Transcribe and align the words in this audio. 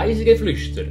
Reisegeflüster, 0.00 0.86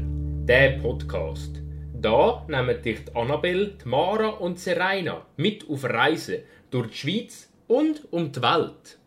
der 0.45 0.77
Podcast. 0.77 1.63
Da 1.99 2.45
nehmen 2.47 2.79
dich 2.79 3.05
die 3.05 3.15
Annabelle, 3.15 3.73
Mara 3.83 4.27
und 4.27 4.59
Serena 4.59 5.25
mit 5.35 5.67
auf 5.67 5.83
Reisen 5.83 6.43
durch 6.69 6.91
die 6.91 6.97
Schweiz 6.97 7.49
und 7.67 8.03
um 8.13 8.31
die 8.31 8.39
Welt. 8.39 8.98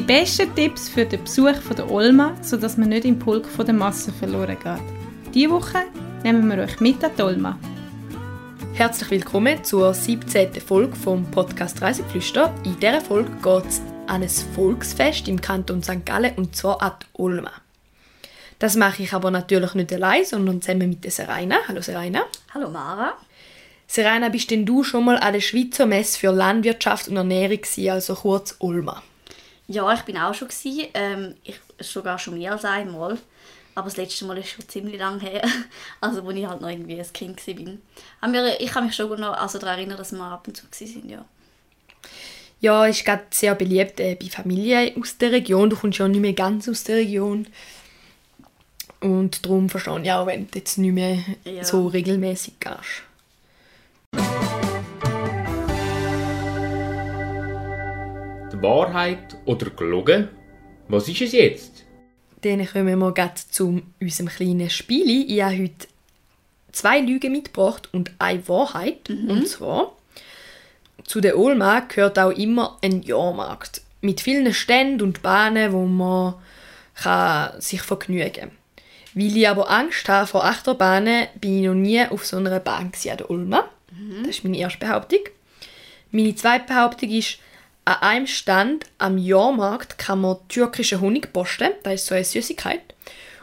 Die 0.00 0.06
besten 0.06 0.54
Tipps 0.54 0.88
für 0.88 1.04
den 1.04 1.22
Besuch 1.22 1.56
von 1.56 1.76
der 1.76 1.90
Olma, 1.90 2.34
sodass 2.40 2.78
man 2.78 2.88
nicht 2.88 3.04
im 3.04 3.18
Pulk 3.18 3.44
von 3.44 3.66
der 3.66 3.74
Masse 3.74 4.10
verloren 4.10 4.56
geht. 4.58 5.34
Diese 5.34 5.50
Woche 5.50 5.82
nehmen 6.24 6.48
wir 6.48 6.64
euch 6.64 6.80
mit 6.80 7.04
an 7.04 7.10
die 7.18 7.22
Olma. 7.22 7.58
Herzlich 8.72 9.10
willkommen 9.10 9.62
zur 9.62 9.92
17. 9.92 10.58
Folge 10.62 10.96
vom 10.96 11.30
Podcast 11.30 11.82
Reiseflüster. 11.82 12.54
In 12.64 12.80
dieser 12.80 13.02
Folge 13.02 13.30
geht 13.42 13.66
es 13.66 13.82
an 14.06 14.22
ein 14.22 14.28
Volksfest 14.30 15.28
im 15.28 15.38
Kanton 15.38 15.82
St. 15.82 16.06
Gallen 16.06 16.34
und 16.36 16.56
zwar 16.56 16.80
an 16.80 16.92
die 17.02 17.20
Olma. 17.20 17.52
Das 18.58 18.76
mache 18.76 19.02
ich 19.02 19.12
aber 19.12 19.30
natürlich 19.30 19.74
nicht 19.74 19.92
allein, 19.92 20.24
sondern 20.24 20.62
zusammen 20.62 20.88
mit 20.88 21.04
der 21.04 21.10
Serena. 21.10 21.56
Hallo 21.68 21.82
Serena. 21.82 22.22
Hallo 22.54 22.70
Mara. 22.70 23.12
Serena, 23.86 24.30
bist 24.30 24.50
denn 24.50 24.64
du 24.64 24.82
schon 24.82 25.04
mal 25.04 25.18
an 25.18 25.34
der 25.34 25.42
Schweizer 25.42 25.84
Messe 25.84 26.18
für 26.18 26.30
Landwirtschaft 26.30 27.08
und 27.08 27.18
Ernährung 27.18 27.60
gewesen, 27.60 27.90
also 27.90 28.14
kurz 28.14 28.56
Olma? 28.60 29.02
Ja, 29.70 29.92
ich 29.94 30.00
bin 30.00 30.18
auch 30.18 30.34
schon 30.34 30.48
gewesen. 30.48 30.88
Ähm, 30.94 31.34
ich 31.44 31.60
sogar 31.78 32.18
schon 32.18 32.36
mehr 32.36 32.52
als 32.52 32.64
einmal. 32.64 33.16
Aber 33.76 33.84
das 33.84 33.96
letzte 33.96 34.24
Mal 34.24 34.36
ist 34.38 34.48
schon 34.48 34.68
ziemlich 34.68 34.98
lang 34.98 35.20
her. 35.20 35.42
Also, 36.00 36.24
wo 36.24 36.30
ich 36.30 36.44
halt 36.44 36.60
noch 36.60 36.68
irgendwie 36.68 37.00
ein 37.00 37.12
Kind 37.12 37.46
war. 37.46 38.60
ich 38.60 38.70
kann 38.70 38.86
mich 38.86 38.96
schon 38.96 39.20
noch 39.20 39.34
also 39.34 39.58
daran 39.60 39.78
erinnern, 39.78 39.96
dass 39.96 40.10
wir 40.10 40.24
ab 40.24 40.48
und 40.48 40.56
zu 40.56 40.64
waren, 40.66 41.08
ja. 41.08 41.24
Ja, 42.58 42.84
ist 42.86 43.04
gerade 43.04 43.22
sehr 43.30 43.54
beliebt 43.54 44.00
äh, 44.00 44.16
bei 44.16 44.26
Familien 44.26 45.00
aus 45.00 45.16
der 45.16 45.30
Region. 45.30 45.70
Du 45.70 45.76
kommst 45.76 45.98
ja 46.00 46.08
nicht 46.08 46.20
mehr 46.20 46.32
ganz 46.32 46.68
aus 46.68 46.82
der 46.82 46.96
Region. 46.96 47.46
Und 49.00 49.46
darum 49.46 49.70
verstehe 49.70 50.02
ich 50.02 50.10
auch, 50.10 50.26
wenn 50.26 50.50
du 50.50 50.58
jetzt 50.58 50.78
nicht 50.78 50.92
mehr 50.92 51.18
ja. 51.44 51.62
so 51.62 51.86
regelmäßig 51.86 52.54
gehst. 52.58 53.04
Wahrheit 58.62 59.36
oder 59.44 59.70
gelogen? 59.70 60.28
Was 60.88 61.08
ist 61.08 61.20
es 61.20 61.32
jetzt? 61.32 61.84
Dann 62.42 62.66
kommen 62.66 62.98
wir 62.98 63.12
gerade 63.12 63.34
zu 63.50 63.82
unserem 64.00 64.28
kleinen 64.28 64.70
Spiel. 64.70 65.30
Ich 65.30 65.42
habe 65.42 65.58
heute 65.62 65.86
zwei 66.72 67.00
Lügen 67.00 67.32
mitgebracht 67.32 67.88
und 67.92 68.12
eine 68.18 68.46
Wahrheit. 68.48 69.08
Mhm. 69.08 69.30
Und 69.30 69.48
zwar, 69.48 69.92
zu 71.04 71.20
der 71.20 71.38
Olma 71.38 71.80
gehört 71.80 72.18
auch 72.18 72.30
immer 72.30 72.78
ein 72.82 73.02
Jahrmarkt. 73.02 73.82
Mit 74.00 74.20
vielen 74.20 74.52
Ständen 74.54 75.02
und 75.02 75.22
Bahnen, 75.22 75.72
wo 75.72 75.84
man 75.84 76.34
kann 76.94 77.60
sich 77.60 77.82
vergnügen 77.82 78.32
kann. 78.32 78.50
Weil 79.14 79.36
ich 79.36 79.48
aber 79.48 79.70
Angst 79.70 80.08
habe 80.08 80.26
vor 80.26 80.44
Achterbahnen, 80.44 81.26
bin 81.40 81.58
ich 81.58 81.66
noch 81.66 81.74
nie 81.74 82.06
auf 82.06 82.24
so 82.24 82.36
einer 82.36 82.60
Bahn 82.60 82.92
an 82.92 83.16
der 83.18 83.30
Olma. 83.30 83.68
Mhm. 83.90 84.24
Das 84.24 84.36
ist 84.36 84.44
meine 84.44 84.58
erste 84.58 84.78
Behauptung. 84.78 85.20
Meine 86.12 86.34
zweite 86.34 86.66
Behauptung 86.66 87.10
ist, 87.10 87.38
an 87.90 88.02
einem 88.02 88.26
Stand 88.28 88.84
am 88.98 89.18
Jahrmarkt 89.18 89.98
kann 89.98 90.20
man 90.20 90.36
türkischen 90.48 91.00
Honig 91.00 91.32
posten. 91.32 91.72
Das 91.82 91.94
ist 91.94 92.06
so 92.06 92.14
eine 92.14 92.24
Süßigkeit. 92.24 92.80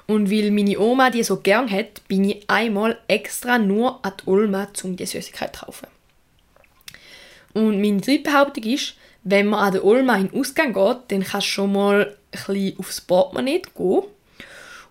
Und 0.07 0.31
weil 0.31 0.51
meine 0.51 0.79
Oma 0.79 1.09
die 1.09 1.23
so 1.23 1.37
gern 1.37 1.69
hat, 1.69 2.07
bin 2.07 2.23
ich 2.23 2.49
einmal 2.49 2.97
extra 3.09 3.57
nur 3.57 4.03
an 4.05 4.13
die 4.21 4.29
Ulma, 4.29 4.67
um 4.83 4.95
die 4.95 5.05
Süßigkeit 5.05 5.53
zu 5.53 5.65
kaufen. 5.65 5.87
Und 7.53 7.81
meine 7.81 7.99
dritte 7.99 8.23
Behauptung 8.23 8.63
ist, 8.63 8.95
wenn 9.23 9.47
man 9.47 9.59
an 9.59 9.73
der 9.73 9.83
Ulma 9.83 10.15
in 10.15 10.29
den 10.29 10.39
Ausgang 10.39 10.73
geht, 10.73 10.97
dann 11.09 11.23
kannst 11.23 11.47
du 11.47 11.51
schon 11.51 11.73
mal 11.73 12.15
ein 12.31 12.73
aufs 12.77 13.01
Portemonnaie 13.01 13.61
gehen. 13.75 14.03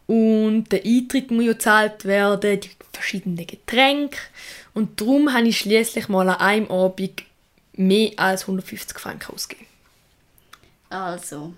Und 0.07 0.65
der 0.71 0.85
Eintritt 0.85 1.31
muss 1.31 1.47
ja 1.47 1.53
gezahlt 1.53 2.05
werden, 2.05 2.61
die 2.61 2.71
verschiedenen 2.93 3.47
Getränke. 3.47 4.19
Und 4.75 5.01
darum 5.01 5.33
habe 5.33 5.49
ich 5.49 5.59
schließlich 5.59 6.09
mal 6.09 6.29
an 6.29 6.41
einem 6.41 6.71
Abend 6.71 7.23
mehr 7.77 8.13
als 8.17 8.43
150 8.43 8.99
Franken 8.99 9.35
ausgeben. 9.35 9.67
Also, 10.89 11.55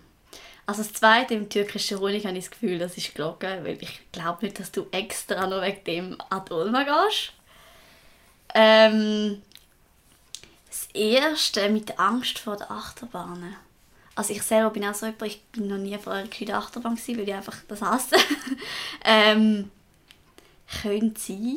also 0.67 0.83
das 0.83 0.93
zweite 0.93 1.35
im 1.35 1.49
türkischen 1.49 1.99
Honig 1.99 2.27
habe 2.27 2.37
ich 2.37 2.45
das 2.45 2.51
Gefühl, 2.51 2.79
das 2.79 2.97
ist 2.97 3.15
gelogen, 3.15 3.65
weil 3.65 3.83
ich 3.83 4.01
glaube 4.13 4.45
nicht, 4.45 4.59
dass 4.59 4.73
du 4.73 4.87
extra 4.91 5.47
noch 5.47 5.63
wegen 5.63 5.85
dem 5.85 6.17
an 6.31 6.45
die 6.47 6.53
Olma 6.53 6.85
gehst. 6.85 7.33
Ähm, 8.55 9.43
das 10.69 10.89
erste 10.95 11.69
mit 11.69 11.91
der 11.91 12.01
Angst 12.01 12.39
vor 12.39 12.57
der 12.57 12.71
Achterbahn. 12.71 13.57
Also 14.15 14.33
ich 14.33 14.43
selber 14.43 14.71
bin 14.71 14.85
auch 14.85 14.95
so 14.95 15.07
jemand, 15.07 15.23
ich 15.23 15.43
bin 15.53 15.69
noch 15.69 15.79
nie 15.79 15.97
vor 15.97 16.13
einer 16.13 16.29
gescheiten 16.29 16.55
Achterbahn 16.55 16.97
gewesen, 16.97 17.19
weil 17.19 17.29
ich 17.29 17.35
einfach 17.35 17.57
das 17.69 17.83
hasse. 17.83 18.17
ähm, 19.05 19.71
könnte 20.83 21.21
sein. 21.21 21.57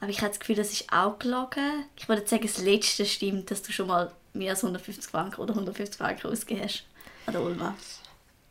Aber 0.00 0.10
ich 0.10 0.18
habe 0.20 0.28
das 0.30 0.40
Gefühl, 0.40 0.56
das 0.56 0.72
ist 0.72 0.92
auch 0.92 1.18
gelogen. 1.18 1.84
Ich 1.96 2.08
würde 2.08 2.26
sagen, 2.26 2.42
das 2.42 2.58
Letzte 2.58 3.04
stimmt, 3.04 3.50
dass 3.50 3.62
du 3.62 3.72
schon 3.72 3.86
mal 3.86 4.10
mehr 4.32 4.52
als 4.52 4.64
150 4.64 5.10
Franken 5.10 5.40
oder 5.40 5.52
150 5.52 5.96
Franken 5.96 6.26
ausgegeben 6.28 6.64
hast 6.64 6.84
an 7.26 7.34
der 7.34 7.42
Ulma. 7.42 7.74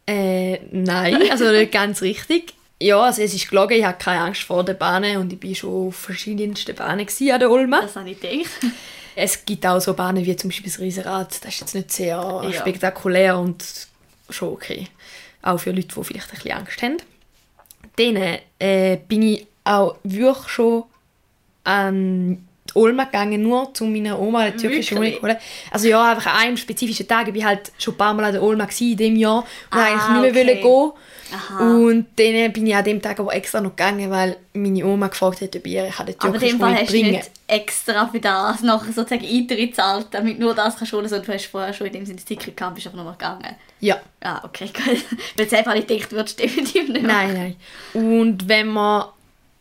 Äh, 0.06 0.60
nein, 0.72 1.30
also 1.32 1.52
nicht 1.52 1.72
ganz 1.72 2.02
richtig. 2.02 2.54
Ja, 2.82 3.02
also 3.02 3.22
es 3.22 3.34
ist 3.34 3.50
gelogen, 3.50 3.78
ich 3.78 3.84
habe 3.84 3.98
keine 3.98 4.22
Angst 4.22 4.44
vor 4.44 4.64
den 4.64 4.78
Bahnen 4.78 5.18
und 5.18 5.34
ich 5.34 5.44
war 5.44 5.56
schon 5.56 5.88
auf 5.88 5.96
verschiedensten 5.96 6.76
Bahnen 6.76 7.08
an 7.08 7.40
der 7.40 7.52
Ulma. 7.52 7.82
Das 7.82 7.96
habe 7.96 8.10
ich 8.10 8.20
gedacht. 8.20 8.50
Es 9.16 9.44
gibt 9.44 9.66
auch 9.66 9.82
so 9.82 9.96
Bahnen 9.96 10.26
wie 10.26 10.36
zum 10.38 10.50
Beispiel 10.50 10.72
das 10.72 10.80
Riesenrad, 10.80 11.44
das 11.44 11.54
ist 11.54 11.60
jetzt 11.60 11.76
nicht 11.76 11.92
sehr 11.92 12.16
ja. 12.16 12.54
spektakulär 12.54 13.38
und 13.38 13.66
schon 14.30 14.54
okay. 14.54 14.88
Auch 15.42 15.58
für 15.58 15.72
Leute, 15.72 15.88
die 15.88 16.04
vielleicht 16.06 16.30
ein 16.30 16.36
bisschen 16.36 16.52
Angst 16.52 16.82
haben. 16.82 16.98
Dann 17.98 18.40
äh, 18.60 18.98
bin 19.10 19.24
ich 19.24 19.46
auch 19.66 19.98
wirklich 20.04 20.48
schon 20.48 20.86
an 21.70 22.46
die 22.70 22.78
Olma 22.78 23.06
gegangen, 23.06 23.42
nur 23.42 23.74
zu 23.74 23.86
meiner 23.86 24.20
Oma 24.20 24.40
eine 24.40 24.56
türkische 24.56 24.96
Honig 24.96 25.16
zu 25.16 25.24
holen. 25.24 25.38
Also 25.72 25.88
ja, 25.88 26.12
einfach 26.12 26.34
an 26.34 26.40
einem 26.40 26.58
spezifischen 26.58 27.08
Tag. 27.08 27.28
Ich 27.28 27.36
war 27.36 27.50
halt 27.50 27.72
schon 27.78 27.96
ein 27.96 27.98
paar 27.98 28.14
Mal 28.14 28.26
an 28.26 28.34
der 28.34 28.44
Olma 28.44 28.68
in 28.80 28.98
diesem 28.98 29.16
Jahr 29.16 29.40
und 29.40 29.46
ah, 29.72 29.84
eigentlich 29.84 30.34
nicht 30.34 30.34
mehr 30.36 30.44
okay. 30.44 30.62
gehen 30.62 30.92
Aha. 31.32 31.60
Und 31.60 32.08
dann 32.16 32.54
bin 32.54 32.68
ich 32.68 32.76
an 32.76 32.84
dem 32.84 33.02
Tag 33.02 33.20
aber 33.20 33.34
extra 33.34 33.62
noch 33.62 33.76
gegangen, 33.76 34.10
weil 34.10 34.38
meine 34.54 34.86
Oma 34.86 35.08
gefragt 35.08 35.42
hat, 35.42 35.56
ob 35.56 35.66
ich 35.66 35.74
ihr 35.74 35.84
den 35.84 36.18
türkischen 36.18 36.20
Honig 36.20 36.40
bringen 36.40 36.66
Aber 36.66 36.80
hast 36.80 36.94
du 36.94 36.98
nicht 36.98 37.32
extra 37.48 38.08
für 38.08 38.20
das 38.20 38.62
noch 38.62 38.84
sozusagen 38.86 39.26
Eintritt 39.26 39.76
zahlt, 39.76 40.08
damit 40.12 40.40
nur 40.40 40.56
das 40.56 40.78
kannst 40.78 40.94
du 40.94 40.98
holen, 40.98 41.08
sondern 41.08 41.28
du 41.28 41.34
hast 41.34 41.46
vorher 41.46 41.74
schon 41.74 41.88
in 41.88 41.94
dem 41.94 42.06
Sinne 42.06 42.18
das 42.18 42.26
Ticket 42.26 42.58
gehabt, 42.58 42.76
bist 42.76 42.88
einfach 42.88 42.98
noch 42.98 43.06
mal 43.06 43.12
gegangen? 43.12 43.56
Ja. 43.80 43.98
Ah, 44.22 44.42
okay, 44.44 44.66
gut. 44.74 44.86
Weil 45.36 45.46
jetzt 45.46 45.54
einfach 45.54 45.74
nicht 45.76 45.88
gedacht, 45.88 46.12
würdest 46.12 46.40
du 46.40 46.44
definitiv 46.44 46.90
nicht. 46.90 47.06
Nein, 47.06 47.34
nein. 47.34 47.56
Und 47.94 48.48
wenn 48.48 48.68
man 48.68 49.06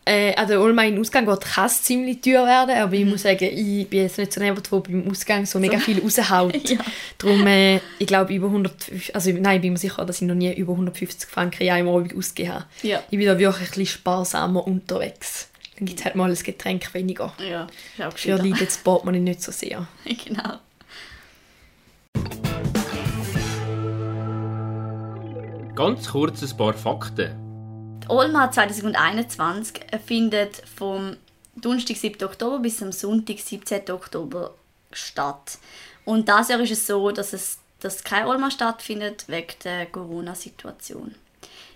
äh, 0.09 0.35
also 0.35 0.61
Olma 0.61 0.85
in 0.85 0.95
den 0.95 1.01
Ausgang 1.01 1.27
geht, 1.27 1.41
kann 1.43 1.67
es 1.67 1.83
ziemlich 1.83 2.21
teuer 2.23 2.47
werden, 2.47 2.77
aber 2.77 2.95
ich 2.95 3.05
mhm. 3.05 3.11
muss 3.11 3.23
sagen, 3.23 3.45
ich 3.45 3.89
bin 3.89 4.03
jetzt 4.03 4.17
nicht 4.17 4.33
so 4.33 4.41
jemand, 4.41 4.71
der 4.71 4.79
beim 4.79 5.11
Ausgang 5.11 5.45
so 5.45 5.59
mega 5.59 5.79
viel 5.79 6.01
raushaut. 6.01 6.55
ja. 6.71 6.79
Darum, 7.19 7.47
äh, 7.47 7.81
ich 7.99 8.07
glaube, 8.07 8.33
über 8.33 8.47
150, 8.47 9.15
also 9.15 9.31
nein, 9.33 9.57
ich 9.57 9.63
bin 9.63 9.73
mir 9.75 9.79
sicher, 9.79 10.05
dass 10.07 10.23
ich 10.23 10.27
noch 10.27 10.35
nie 10.35 10.53
über 10.55 10.73
150 10.73 11.29
Franken 11.29 11.63
in 11.63 11.71
einem 11.71 11.89
Abend 11.89 12.17
ausgegeben 12.17 12.55
habe. 12.55 12.65
Ja. 12.83 13.03
Ich 13.11 13.19
bin 13.19 13.27
da 13.27 13.39
wirklich 13.39 13.69
ein 13.69 13.69
bisschen 13.69 13.87
sparsamer 13.87 14.67
unterwegs. 14.67 15.51
Dann 15.77 15.87
gibt 15.87 16.01
es 16.01 16.05
halt 16.05 16.17
mal 16.17 16.31
ein 16.31 16.37
Getränk 16.37 16.93
weniger. 16.95 17.33
Ja, 17.39 17.67
ist 17.97 18.05
auch 18.05 18.17
Für 18.17 18.37
Leute 18.37 18.65
das 18.65 18.81
man 19.05 19.23
nicht 19.23 19.43
so 19.43 19.53
sehr. 19.53 19.87
genau. 20.05 20.55
Ganz 25.77 26.09
kurz 26.09 26.43
ein 26.43 26.57
paar 26.57 26.75
Fakten. 26.75 27.48
Olma 28.09 28.51
2021 28.51 29.81
findet 30.07 30.63
vom 30.77 31.17
Donnerstag, 31.57 31.97
7. 31.97 32.25
Oktober 32.25 32.59
bis 32.59 32.83
am 32.83 32.91
Sonntag, 32.91 33.39
17. 33.39 33.91
Oktober 33.91 34.55
statt. 34.93 35.59
Und 36.05 36.29
das 36.29 36.49
Jahr 36.49 36.61
ist 36.61 36.73
es 36.73 36.87
so, 36.87 37.11
dass 37.11 37.33
es 37.33 37.59
dass 37.81 38.03
kein 38.03 38.27
Olma 38.27 38.51
stattfindet 38.51 39.25
wegen 39.29 39.55
der 39.63 39.87
Corona-Situation. 39.87 41.15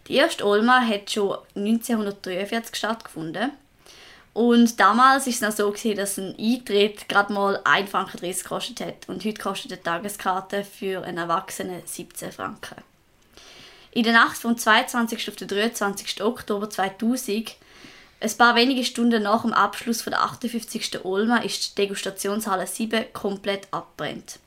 Die 0.08 0.14
erste 0.16 0.44
Olma 0.44 0.80
hat 0.80 1.10
schon 1.10 1.38
1943 1.54 2.74
stattgefunden. 2.74 3.52
Und 4.32 4.80
damals 4.80 5.26
war 5.26 5.32
es 5.32 5.40
noch 5.42 5.52
so, 5.52 5.70
gewesen, 5.70 5.96
dass 5.96 6.18
ein 6.18 6.34
Eintritt 6.38 7.08
gerade 7.08 7.32
mal 7.32 7.58
1,30 7.58 7.86
Franken 7.86 8.20
gekostet 8.20 8.80
hat. 8.80 9.08
Und 9.08 9.24
heute 9.24 9.40
kostet 9.40 9.72
eine 9.72 9.82
Tageskarte 9.82 10.64
für 10.64 11.04
einen 11.04 11.18
Erwachsenen 11.18 11.82
17 11.84 12.32
Franken. 12.32 12.76
In 13.94 14.04
der 14.04 14.14
Nacht 14.14 14.38
vom 14.38 14.56
22. 14.56 15.28
auf 15.28 15.36
den 15.36 15.48
23. 15.48 16.22
Oktober 16.22 16.70
2000, 16.70 17.56
ein 18.20 18.36
paar 18.38 18.54
wenige 18.54 18.84
Stunden 18.84 19.22
nach 19.22 19.42
dem 19.42 19.52
Abschluss 19.52 20.00
von 20.00 20.12
der 20.12 20.22
58. 20.22 21.04
Olma, 21.04 21.38
ist 21.38 21.76
die 21.76 21.82
Degustationshalle 21.82 22.66
7 22.66 23.12
komplett 23.12 23.68
abbrennt. 23.70 24.38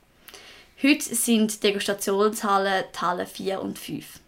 Heute 0.81 1.15
sind 1.15 1.61
Degustationshallen 1.61 2.85
die 2.91 2.99
Halle 2.99 3.27
4 3.27 3.61
und 3.61 3.77
5. 3.77 4.19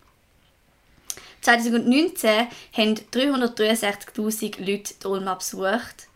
2019 1.42 2.48
haben 2.74 2.96
363'000 3.12 4.60
Leute 4.60 4.94
die 5.02 5.08
Olma 5.08 5.34
besucht. 5.34 6.08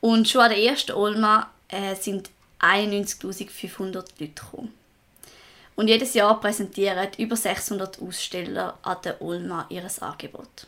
Und 0.00 0.28
schon 0.28 0.42
an 0.42 0.50
der 0.50 0.62
ersten 0.62 0.92
Olma 0.92 1.50
äh, 1.68 1.94
sind 1.94 2.30
91'500 2.60 3.94
Leute 3.94 4.04
gekommen. 4.18 4.81
Und 5.74 5.88
jedes 5.88 6.14
Jahr 6.14 6.38
präsentieren 6.40 7.08
über 7.18 7.36
600 7.36 8.00
Aussteller 8.00 8.78
an 8.82 8.98
der 9.04 9.20
Olma 9.22 9.66
ihr 9.70 9.84
Angebot. 10.00 10.66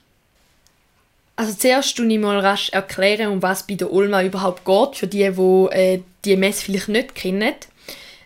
Also 1.37 1.53
zuerst 1.53 1.97
tue 1.97 2.06
ich 2.06 2.19
mal 2.19 2.39
rasch 2.39 2.71
erklären, 2.71 3.33
um 3.33 3.43
was 3.43 3.67
bei 3.67 3.75
der 3.75 3.93
Olma 3.93 4.23
überhaupt 4.23 4.65
geht, 4.65 4.97
für 4.97 5.06
die, 5.06 5.31
die 5.31 5.77
äh, 5.77 6.03
die 6.25 6.37
Messe 6.37 6.65
vielleicht 6.65 6.89
nicht 6.89 7.15
kennen. 7.15 7.55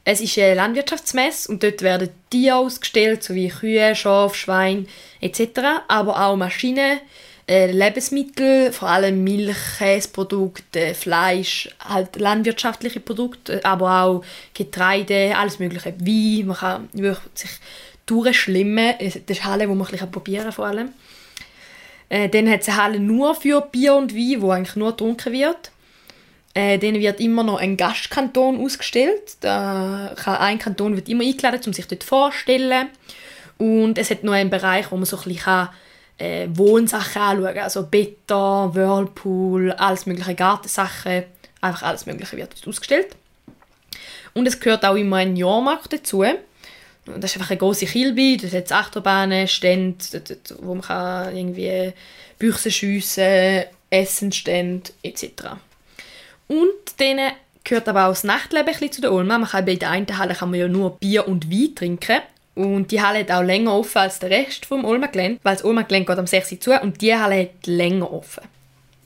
Es 0.05 0.21
ist 0.21 0.39
eine 0.39 0.55
Landwirtschaftsmesse 0.55 1.51
und 1.51 1.63
dort 1.63 1.83
werden 1.83 2.11
Tiere 2.31 2.57
ausgestellt, 2.57 3.23
sowie 3.23 3.49
Kühe, 3.49 3.95
Schafe, 3.95 4.35
Schweine 4.35 4.87
etc., 5.21 5.61
aber 5.89 6.23
auch 6.23 6.37
Maschinen, 6.37 7.01
äh, 7.49 7.71
Lebensmittel, 7.73 8.73
vor 8.73 8.89
allem 8.89 9.25
Milch, 9.25 9.57
Käseprodukte, 9.79 10.95
Fleisch, 10.95 11.71
halt 11.81 12.17
landwirtschaftliche 12.17 13.01
Produkte, 13.01 13.65
aber 13.65 14.03
auch 14.03 14.25
Getreide, 14.53 15.35
alles 15.35 15.59
mögliche, 15.59 15.95
Wein, 15.99 16.47
man 16.47 16.57
kann 16.57 16.89
sich 17.35 17.51
durchschlimmen, 18.05 18.95
das 19.01 19.17
ist 19.17 19.45
Halle, 19.45 19.69
wo 19.69 19.75
man 19.75 19.87
ein 19.87 20.11
probieren 20.11 20.45
kann 20.45 20.53
vor 20.53 20.67
allem. 20.67 20.91
Äh, 22.11 22.29
dann 22.29 22.51
hat 22.51 22.61
es 22.61 22.69
eine 22.69 22.77
Halle 22.77 23.01
nur 23.01 23.35
für 23.35 23.63
Bier 23.63 23.95
und 23.95 24.15
Wein, 24.15 24.43
wo 24.43 24.51
eigentlich 24.51 24.77
nur 24.77 24.91
getrunken 24.91 25.33
wird. 25.33 25.73
Äh, 26.55 26.79
dann 26.79 26.95
wird 26.95 27.21
immer 27.21 27.45
noch 27.45 27.59
ein 27.61 27.77
Gastkanton 27.77 28.61
ausgestellt. 28.61 29.37
Ein 29.45 30.59
Kanton 30.59 30.97
wird 30.97 31.09
immer 31.09 31.25
eingeladen, 31.25 31.61
um 31.67 31.73
sich 31.73 31.87
dort 31.87 32.05
vorzustellen. 32.05 32.89
Und 33.59 33.99
es 33.99 34.11
hat 34.11 34.25
noch 34.25 34.33
einen 34.33 34.51
Bereich, 34.51 34.91
wo 34.91 34.97
man 34.97 35.05
so 35.05 35.19
ein 35.19 35.25
bisschen 35.25 35.69
äh, 36.19 36.49
Wohnsachen 36.53 37.23
anschauen 37.23 37.55
kann. 37.55 37.65
Also 37.65 37.87
Beton, 37.87 38.75
Whirlpool, 38.75 39.73
alles 39.73 40.07
mögliche 40.07 40.35
Gartensachen. 40.35 41.25
Einfach 41.61 41.83
alles 41.83 42.07
mögliche 42.07 42.37
wird 42.37 42.55
dort 42.55 42.69
ausgestellt. 42.69 43.17
Und 44.35 44.47
es 44.47 44.61
gehört 44.61 44.85
auch 44.85 44.95
immer 44.95 45.17
ein 45.17 45.37
Jahrmarkt 45.37 45.93
dazu. 45.93 46.25
Das 47.05 47.31
ist 47.31 47.37
einfach 47.37 47.51
eine 47.51 47.59
große 47.59 47.87
Kilbe, 47.87 48.37
dort 48.37 48.53
hat 48.53 48.67
es 48.67 48.73
Achterbahnen, 48.73 49.49
Stände, 49.49 50.05
wo 50.61 50.75
man 50.75 50.83
kann 50.83 51.35
irgendwie 51.35 51.95
Büchse 52.39 52.71
schiessen, 52.71 53.65
Essenstände 53.89 54.91
etc. 55.03 55.57
Und 56.49 57.01
denen 57.01 57.33
gehört 57.65 57.89
aber 57.89 58.07
auch 58.07 58.11
das 58.11 58.25
Nachtleben 58.25 58.75
ein 58.75 58.93
zu 58.93 59.01
der 59.01 59.13
Ulma. 59.13 59.39
Man 59.39 59.49
kann 59.49 59.65
bei 59.65 59.77
der 59.77 59.91
einen 59.91 60.19
Halle 60.19 60.35
kann 60.35 60.51
man 60.51 60.61
ja 60.61 60.69
nur 60.69 60.99
Bier 60.99 61.27
und 61.27 61.51
Wein 61.51 61.75
trinken. 61.75 62.21
Und 62.59 62.91
die 62.91 63.01
Halle 63.01 63.21
hat 63.21 63.31
auch 63.31 63.45
länger 63.45 63.73
offen 63.73 63.99
als 63.99 64.19
der 64.19 64.31
Rest 64.31 64.67
vom 64.67 64.85
Ulma-Gelände, 64.85 65.39
weil 65.45 65.55
das 65.55 65.65
Ulma-Gelände 65.65 66.09
geht 66.09 66.19
am 66.19 66.27
6 66.27 66.51
Uhr 66.51 66.61
zu 66.61 66.73
und 66.73 67.01
die 67.01 67.15
Halle 67.15 67.43
hat 67.43 67.67
länger 67.69 68.13
offen. 68.13 68.43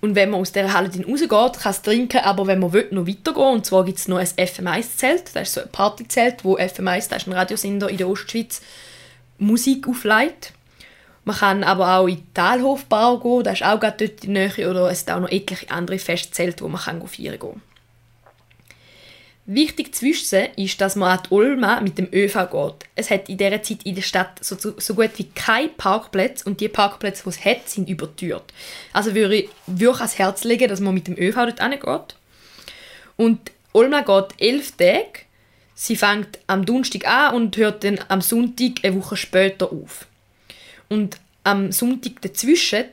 Und 0.00 0.14
wenn 0.14 0.30
man 0.30 0.40
aus 0.40 0.52
dieser 0.52 0.72
Halle 0.72 0.88
rausgeht, 0.88 1.60
kann 1.60 1.70
es 1.70 1.82
trinken, 1.82 2.20
aber 2.20 2.46
wenn 2.46 2.60
man 2.60 2.72
will, 2.72 2.88
noch 2.92 3.06
weitergehen 3.06 3.52
und 3.52 3.66
zwar 3.66 3.84
gibt 3.84 3.98
es 3.98 4.08
noch 4.08 4.16
ein 4.16 4.26
FM1-Zelt, 4.26 5.36
das 5.36 5.48
ist 5.48 5.52
so 5.52 5.60
ein 5.60 5.68
Partyzelt, 5.68 6.46
wo 6.46 6.56
FM1, 6.56 7.10
das 7.10 7.22
ist 7.22 7.28
ein 7.28 7.34
Radiosender 7.34 7.90
in 7.90 7.98
der 7.98 8.08
Ostschweiz, 8.08 8.62
Musik 9.36 9.86
aufleitet. 9.86 10.54
Man 11.26 11.36
kann 11.36 11.62
aber 11.62 11.98
auch 11.98 12.08
in 12.08 12.16
die 12.16 12.24
Talhofbau 12.32 13.18
gehen, 13.18 13.44
das 13.44 13.60
ist 13.60 13.66
auch 13.66 13.78
gerade 13.78 14.08
dort 14.08 14.24
in 14.24 14.32
der 14.32 14.48
Nähe, 14.48 14.70
oder 14.70 14.90
es 14.90 15.00
sind 15.00 15.10
auch 15.10 15.20
noch 15.20 15.30
etliche 15.30 15.70
andere 15.70 15.98
Festzelte, 15.98 16.64
wo 16.64 16.68
man 16.68 16.80
kann 16.80 17.06
feiern 17.06 17.38
kann. 17.38 17.60
Wichtig 19.44 19.92
zu 19.92 20.06
wissen 20.06 20.46
ist, 20.56 20.80
dass 20.80 20.94
man 20.94 21.18
an 21.18 21.24
die 21.24 21.34
Olma 21.34 21.80
mit 21.80 21.98
dem 21.98 22.08
ÖV 22.12 22.48
geht. 22.48 22.88
Es 22.94 23.10
hat 23.10 23.28
in 23.28 23.38
dieser 23.38 23.60
Zeit 23.62 23.82
in 23.82 23.96
der 23.96 24.02
Stadt 24.02 24.38
so, 24.40 24.56
so 24.56 24.94
gut 24.94 25.10
wie 25.16 25.30
keine 25.34 25.68
Parkplätze 25.68 26.44
und 26.48 26.60
die 26.60 26.68
Parkplätze, 26.68 27.24
die 27.24 27.30
es 27.30 27.44
hat, 27.44 27.68
sind 27.68 27.88
überteuert. 27.88 28.44
Also 28.92 29.16
würde 29.16 29.34
ich 29.34 29.48
wirklich 29.66 29.98
ans 29.98 30.18
Herz 30.18 30.44
legen, 30.44 30.68
dass 30.68 30.78
man 30.78 30.94
mit 30.94 31.08
dem 31.08 31.18
ÖV 31.18 31.34
dort 31.34 31.60
hingeht. 31.60 32.16
Und 33.16 33.50
Olma 33.72 34.02
geht 34.02 34.34
elf 34.38 34.72
Tage. 34.76 35.26
Sie 35.74 35.96
fängt 35.96 36.38
am 36.46 36.64
Donnerstag 36.64 37.08
an 37.08 37.34
und 37.34 37.56
hört 37.56 37.82
dann 37.82 37.98
am 38.06 38.20
Sonntag 38.20 38.84
eine 38.84 38.94
Woche 38.94 39.16
später 39.16 39.72
auf. 39.72 40.06
Und 40.88 41.16
am 41.42 41.72
Sonntag 41.72 42.20
dazwischen 42.20 42.84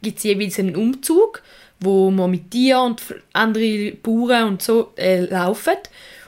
gibt 0.00 0.18
es 0.18 0.24
jeweils 0.24 0.58
einen 0.58 0.76
Umzug 0.76 1.42
wo 1.82 2.10
man 2.10 2.30
mit 2.30 2.50
Tieren 2.50 2.92
und 2.92 3.02
anderen 3.32 4.00
Bauern 4.02 4.48
und 4.48 4.62
so 4.62 4.92
äh, 4.96 5.20
laufen. 5.20 5.76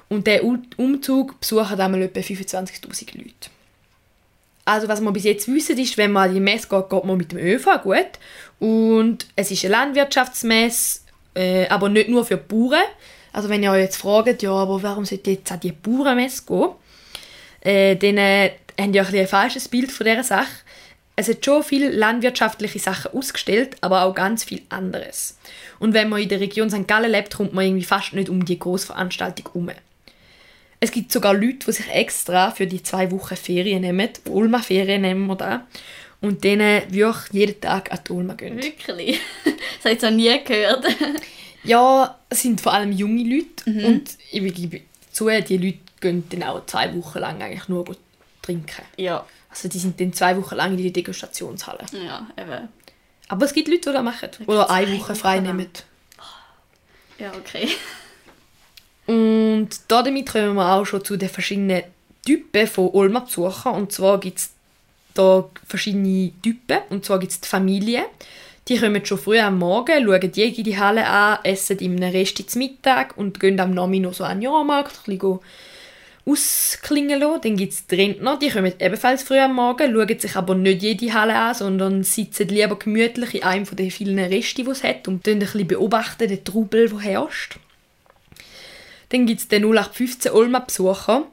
Und 0.08 0.26
der 0.26 0.44
Umzug 0.44 1.40
besuchen 1.40 1.80
einmal 1.80 2.02
etwa 2.02 2.20
25'000 2.20 3.16
Leute. 3.16 3.50
Also 4.64 4.88
was 4.88 5.00
man 5.00 5.12
bis 5.12 5.24
jetzt 5.24 5.48
wissen 5.48 5.78
ist, 5.78 5.96
wenn 5.98 6.12
man 6.12 6.28
an 6.28 6.34
die 6.34 6.40
Messe 6.40 6.68
geht, 6.68 6.88
geht 6.88 7.04
man 7.04 7.16
mit 7.16 7.32
dem 7.32 7.38
ÖV 7.38 7.82
gut. 7.82 8.18
Und 8.58 9.26
es 9.36 9.50
ist 9.50 9.64
eine 9.64 9.72
Landwirtschaftsmesse, 9.72 11.00
äh, 11.34 11.68
aber 11.68 11.88
nicht 11.88 12.08
nur 12.08 12.24
für 12.24 12.36
Bauern. 12.36 12.82
Also 13.32 13.48
wenn 13.48 13.62
ihr 13.62 13.72
euch 13.72 13.82
jetzt 13.82 13.96
fragt, 13.96 14.42
ja, 14.42 14.52
aber 14.52 14.82
warum 14.82 15.04
sollte 15.04 15.32
jetzt 15.32 15.50
an 15.50 15.60
die 15.60 15.72
Bauernmesse 15.72 16.44
gehen, 16.46 16.70
äh, 17.60 17.96
dann 17.96 18.16
äh, 18.16 18.52
habt 18.80 18.94
ihr 18.94 19.06
ein, 19.06 19.14
ein 19.14 19.26
falsches 19.26 19.68
Bild 19.68 19.90
von 19.92 20.06
dieser 20.06 20.22
Sache 20.22 20.63
es 21.16 21.28
hat 21.28 21.44
schon 21.44 21.62
viele 21.62 21.90
landwirtschaftliche 21.90 22.78
Sachen 22.78 23.12
ausgestellt, 23.12 23.76
aber 23.80 24.02
auch 24.02 24.14
ganz 24.14 24.44
viel 24.44 24.62
anderes. 24.68 25.38
Und 25.78 25.94
wenn 25.94 26.08
man 26.08 26.20
in 26.20 26.28
der 26.28 26.40
Region 26.40 26.70
St. 26.70 26.88
Gallen 26.88 27.10
lebt, 27.10 27.34
kommt 27.34 27.52
man 27.52 27.64
irgendwie 27.64 27.84
fast 27.84 28.12
nicht 28.14 28.28
um 28.28 28.44
die 28.44 28.58
Großveranstaltung 28.58 29.46
herum. 29.46 29.70
Es 30.80 30.90
gibt 30.90 31.12
sogar 31.12 31.32
Leute, 31.32 31.66
die 31.66 31.72
sich 31.72 31.90
extra 31.90 32.50
für 32.50 32.66
die 32.66 32.82
zwei 32.82 33.10
Wochen 33.10 33.36
Ferien 33.36 33.82
nehmen, 33.82 34.08
Ulma-Ferien 34.28 35.02
nehmen 35.02 35.26
wir 35.26 35.36
da, 35.36 35.66
und 36.20 36.42
denen 36.42 36.82
wirklich 36.92 37.32
jeden 37.32 37.60
Tag 37.60 37.92
an 37.92 38.00
die 38.06 38.12
Ulma 38.12 38.34
gehen. 38.34 38.62
Wirklich? 38.62 39.20
Das 39.82 39.92
habe 39.92 39.96
ich 39.96 40.02
noch 40.02 40.10
nie 40.12 40.44
gehört. 40.44 40.86
ja, 41.64 42.18
es 42.30 42.40
sind 42.40 42.60
vor 42.60 42.72
allem 42.72 42.90
junge 42.90 43.22
Leute 43.22 43.70
mhm. 43.70 43.84
und 43.84 44.10
ich 44.32 44.54
gebe 44.54 44.80
zu, 45.12 45.28
die 45.28 45.58
Leute 45.58 45.78
gehen 46.00 46.24
dann 46.30 46.42
auch 46.44 46.64
zwei 46.64 46.94
Wochen 46.96 47.18
lang 47.18 47.42
eigentlich 47.42 47.68
nur 47.68 47.84
trinken. 48.40 48.82
Ja. 48.96 49.26
Also 49.54 49.68
die 49.68 49.78
sind 49.78 50.00
dann 50.00 50.12
zwei 50.12 50.36
Wochen 50.36 50.56
lang 50.56 50.72
in 50.72 50.78
die 50.78 50.92
Degustationshalle. 50.92 51.86
Ja, 51.92 52.26
eben. 52.36 52.68
Aber 53.28 53.46
es 53.46 53.54
gibt 53.54 53.68
Leute, 53.68 53.90
die 53.90 53.92
das 53.92 54.02
machen. 54.02 54.30
Oder 54.46 54.68
eine 54.68 54.98
Woche 54.98 55.14
frei 55.14 55.38
nehmen. 55.38 55.68
Ja, 57.20 57.32
okay. 57.38 57.68
Und 59.06 59.68
damit 59.86 60.32
kommen 60.32 60.54
wir 60.56 60.72
auch 60.72 60.84
schon 60.84 61.04
zu 61.04 61.16
den 61.16 61.28
verschiedenen 61.28 61.84
Typen 62.26 62.66
von 62.66 62.90
Olma-Besuchern. 62.90 63.74
Und 63.74 63.92
zwar 63.92 64.18
gibt 64.18 64.38
es 64.38 64.50
da 65.14 65.48
verschiedene 65.64 66.32
Typen. 66.42 66.78
Und 66.90 67.04
zwar 67.04 67.20
gibt 67.20 67.30
es 67.30 67.40
die 67.40 67.48
Familie. 67.48 68.06
Die 68.66 68.78
kommen 68.78 69.06
schon 69.06 69.18
früh 69.18 69.38
am 69.38 69.58
Morgen, 69.58 70.04
schauen 70.04 70.32
die 70.32 70.62
die 70.62 70.78
Halle 70.78 71.06
an, 71.06 71.38
essen 71.44 71.78
in 71.78 72.02
einem 72.02 72.12
Rest 72.12 72.50
zum 72.50 72.58
Mittag 72.58 73.16
und 73.16 73.38
gehen 73.38 73.60
am 73.60 73.72
Nachmittag 73.72 74.02
noch 74.02 74.14
so 74.14 74.24
an 74.24 74.38
den 74.38 74.50
Jahrmarkt, 74.50 75.00
ein 75.06 75.18
bisschen 75.18 75.38
ausklingen 76.26 77.20
lassen. 77.20 77.40
Dann 77.42 77.56
gibt 77.56 77.72
es 77.72 77.86
die 77.86 77.94
Rentner, 77.94 78.38
die 78.38 78.50
kommen 78.50 78.72
ebenfalls 78.78 79.22
früh 79.22 79.38
am 79.38 79.54
Morgen, 79.54 79.92
schauen 79.92 80.18
sich 80.18 80.36
aber 80.36 80.54
nicht 80.54 80.82
jede 80.82 81.12
Halle 81.12 81.36
an, 81.36 81.54
sondern 81.54 82.02
sitzen 82.02 82.48
lieber 82.48 82.78
gemütlich 82.78 83.34
in 83.34 83.42
einem 83.42 83.66
der 83.76 83.90
vielen 83.90 84.18
Reste, 84.18 84.64
die 84.64 84.70
es 84.70 84.82
hat 84.82 85.08
und 85.08 85.26
ein 85.28 85.38
bisschen 85.38 85.66
beobachten 85.66 86.28
den 86.28 86.44
Trubel, 86.44 86.88
der 86.88 87.00
herrscht. 87.00 87.58
Dann 89.10 89.26
gibt 89.26 89.40
es 89.40 89.48
den 89.48 89.64
0815 89.64 90.32
Olma-Besucher. 90.32 91.26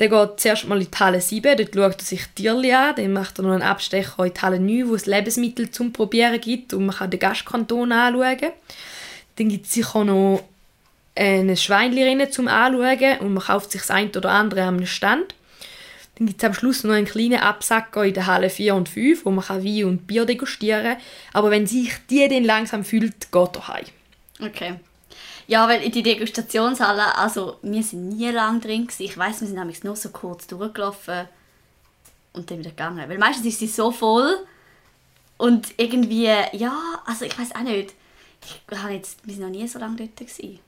Der 0.00 0.08
geht 0.08 0.40
zuerst 0.40 0.66
mal 0.66 0.80
in 0.82 0.90
die 0.90 0.98
Halle 0.98 1.20
7, 1.20 1.56
dort 1.56 1.74
schaut 1.74 2.00
er 2.00 2.04
sich 2.04 2.26
Tierli 2.34 2.72
an, 2.72 2.96
dann 2.96 3.12
macht 3.12 3.38
er 3.38 3.44
noch 3.44 3.52
einen 3.52 3.62
Abstecher 3.62 4.24
in 4.24 4.34
die 4.34 4.40
Halle 4.40 4.58
9, 4.58 4.88
wo 4.88 4.96
es 4.96 5.06
Lebensmittel 5.06 5.70
zum 5.70 5.92
Probieren 5.92 6.40
gibt 6.40 6.74
und 6.74 6.86
man 6.86 6.96
kann 6.96 7.10
den 7.10 7.20
Gastkanton 7.20 7.92
anschauen. 7.92 8.52
Dann 9.36 9.48
gibt 9.48 9.66
es 9.66 9.72
sicher 9.72 10.04
noch 10.04 10.42
ein 11.16 11.56
Schweinchen 11.56 12.30
zum 12.30 12.48
Anschauen 12.48 13.18
und 13.20 13.34
man 13.34 13.44
kauft 13.44 13.72
sich 13.72 13.82
das 13.82 13.90
eine 13.90 14.10
oder 14.10 14.30
andere 14.30 14.62
am 14.62 14.84
Stand. 14.86 15.34
Dann 16.16 16.28
gibt 16.28 16.42
es 16.42 16.46
am 16.46 16.54
Schluss 16.54 16.84
noch 16.84 16.94
einen 16.94 17.06
kleinen 17.06 17.40
Absacker 17.40 18.04
in 18.04 18.14
der 18.14 18.26
Halle 18.26 18.48
4 18.48 18.74
und 18.74 18.88
5, 18.88 19.24
wo 19.24 19.30
man 19.30 19.44
Wein 19.48 19.84
und 19.84 20.06
Bier 20.06 20.24
degustieren 20.24 20.84
kann. 20.84 20.96
Aber 21.32 21.50
wenn 21.50 21.66
sich 21.66 21.92
die 22.08 22.28
dann 22.28 22.44
langsam 22.44 22.84
fühlt, 22.84 23.32
geht 23.32 23.56
er 23.56 23.68
heim. 23.68 23.84
Okay. 24.40 24.74
Ja, 25.46 25.68
weil 25.68 25.82
in 25.82 25.92
die 25.92 26.02
Degustationshalle, 26.02 27.18
also 27.18 27.58
wir 27.62 27.82
sind 27.82 28.10
nie 28.10 28.30
lang 28.30 28.60
drin 28.60 28.86
gewesen. 28.86 29.02
Ich 29.02 29.18
weiß, 29.18 29.40
wir 29.40 29.48
sind 29.48 29.58
nämlich 29.58 29.82
nur 29.84 29.96
so 29.96 30.08
kurz 30.10 30.46
durchgelaufen 30.46 31.28
und 32.32 32.50
dann 32.50 32.60
wieder 32.60 32.70
gegangen. 32.70 33.08
Weil 33.08 33.18
meistens 33.18 33.46
ist 33.46 33.58
sie 33.58 33.66
so 33.66 33.90
voll 33.90 34.38
und 35.36 35.74
irgendwie, 35.76 36.30
ja, 36.52 37.02
also 37.04 37.24
ich 37.24 37.38
weiß 37.38 37.54
auch 37.56 37.62
nicht. 37.62 37.92
Ich 38.44 38.60
jetzt, 38.90 39.26
wir 39.26 39.34
sind 39.34 39.42
noch 39.42 39.50
nie 39.50 39.66
so 39.66 39.78
lange 39.78 39.96
dort 39.96 40.16
gewesen. 40.16 40.60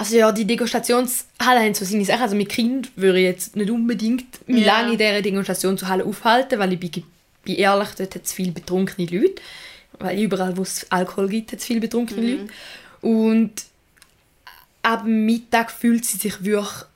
Also 0.00 0.16
ja, 0.16 0.32
die 0.32 0.46
Degustationshalle 0.46 1.60
haben 1.60 1.74
so 1.74 1.84
seine 1.84 2.06
Sachen. 2.06 2.22
Also 2.22 2.34
mit 2.34 2.48
Kind 2.48 2.90
würde 2.96 3.18
ich 3.18 3.26
jetzt 3.26 3.54
nicht 3.54 3.70
unbedingt 3.70 4.48
mich 4.48 4.64
ja. 4.64 4.78
lange 4.78 4.92
in 4.92 4.98
dieser 4.98 5.20
Degustationshalle 5.20 6.06
aufhalten, 6.06 6.58
weil 6.58 6.72
ich 6.72 6.80
bin, 6.80 7.04
bin 7.44 7.56
ehrlich, 7.56 7.90
dort 7.98 8.14
hat 8.14 8.24
es 8.24 8.32
viele 8.32 8.52
betrunkene 8.52 9.06
Leute. 9.06 9.42
Weil 9.98 10.18
überall, 10.18 10.56
wo 10.56 10.62
es 10.62 10.86
Alkohol 10.88 11.28
gibt, 11.28 11.52
hat 11.52 11.58
es 11.58 11.66
viele 11.66 11.80
betrunkene 11.80 12.22
mhm. 12.22 12.30
Leute. 12.30 12.52
Und 13.02 13.52
ab 14.80 15.04
Mittag 15.04 15.70
fühlt 15.70 16.06
sie 16.06 16.16
sich 16.16 16.42
wirklich 16.42 16.86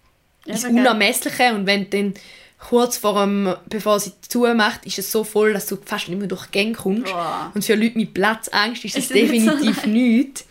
ins 0.46 0.64
Unermessliche 0.64 1.54
und 1.54 1.66
wenn 1.66 1.90
dann 1.90 2.14
kurz 2.58 2.96
vor 2.96 3.20
dem, 3.20 3.54
bevor 3.68 4.00
sie 4.00 4.12
zumacht, 4.26 4.86
ist 4.86 4.98
es 4.98 5.12
so 5.12 5.24
voll, 5.24 5.52
dass 5.52 5.66
du 5.66 5.76
fast 5.76 6.08
nicht 6.08 6.18
mehr 6.18 6.28
durch 6.28 6.46
die 6.46 6.52
Gänge 6.52 6.72
kommst. 6.72 7.12
Boah. 7.12 7.52
Und 7.54 7.62
für 7.62 7.74
Leute 7.74 7.98
mit 7.98 8.14
Platzangst 8.14 8.82
ist 8.86 8.96
es 8.96 9.08
das 9.08 9.08
so 9.08 9.14
definitiv 9.14 9.76
nice? 9.76 9.86
nichts. 9.86 10.44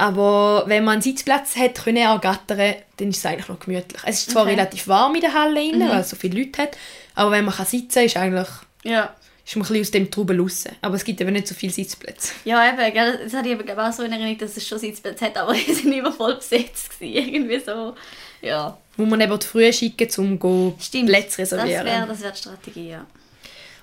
Aber 0.00 0.64
wenn 0.66 0.84
man 0.84 0.94
einen 0.94 1.02
Sitzplatz 1.02 1.56
hat 1.56 1.74
können 1.84 1.98
ergattern, 1.98 2.74
dann 2.96 3.08
ist 3.10 3.18
es 3.18 3.26
eigentlich 3.26 3.48
noch 3.48 3.60
gemütlich. 3.60 4.00
Es 4.06 4.20
ist 4.20 4.30
zwar 4.30 4.42
Okay. 4.44 4.52
Mhm. 4.54 4.58
relativ 4.60 4.88
warm 4.88 5.14
in 5.14 5.20
der 5.20 5.34
Halle, 5.34 5.60
rein, 5.60 5.80
weil 5.88 6.00
es 6.00 6.10
so 6.10 6.16
viele 6.16 6.40
Leute 6.40 6.62
hat, 6.62 6.76
aber 7.14 7.32
wenn 7.32 7.44
man 7.44 7.54
kann 7.54 7.66
sitzen 7.66 7.94
kann, 7.94 8.04
ist 8.06 8.16
eigentlich 8.16 8.48
Ja. 8.84 9.14
ist 9.44 9.56
man 9.56 9.64
ein 9.66 9.68
bisschen 9.68 9.80
aus 9.82 9.90
dem 9.90 10.10
Trubel 10.10 10.40
raus. 10.40 10.64
Aber 10.80 10.94
es 10.94 11.04
gibt 11.04 11.20
eben 11.20 11.32
nicht 11.34 11.48
so 11.48 11.54
viele 11.54 11.72
Sitzplätze. 11.72 12.32
Ja, 12.44 12.66
eben, 12.72 12.94
gell, 12.94 13.20
das 13.24 13.34
hatte 13.34 13.48
ich 13.50 13.58
eben 13.60 13.78
auch 13.78 13.92
so 13.92 14.02
in 14.04 14.12
Erinnerung, 14.12 14.38
dass 14.38 14.56
es 14.56 14.66
schon 14.66 14.78
Sitzplätze 14.78 15.26
hat, 15.26 15.36
aber 15.36 15.52
die 15.66 15.72
sind 15.74 15.92
immer 15.92 16.12
voll 16.12 16.36
besetzt 16.36 16.98
gewesen. 16.98 17.34
Irgendwie 17.34 17.60
so, 17.60 17.94
ja. 18.40 18.78
Wo 18.96 19.04
man 19.04 19.20
eben 19.20 19.38
die 19.38 19.46
früh 19.46 19.70
schicken, 19.72 20.38
um 20.40 20.74
Stimmt, 20.80 21.08
Plätze 21.08 21.42
das 21.42 21.52
reservieren. 21.52 21.84
wäre 21.84 22.06
das 22.06 22.22
wär 22.22 22.30
die 22.30 22.38
Strategie, 22.38 22.88
ja. 22.90 23.06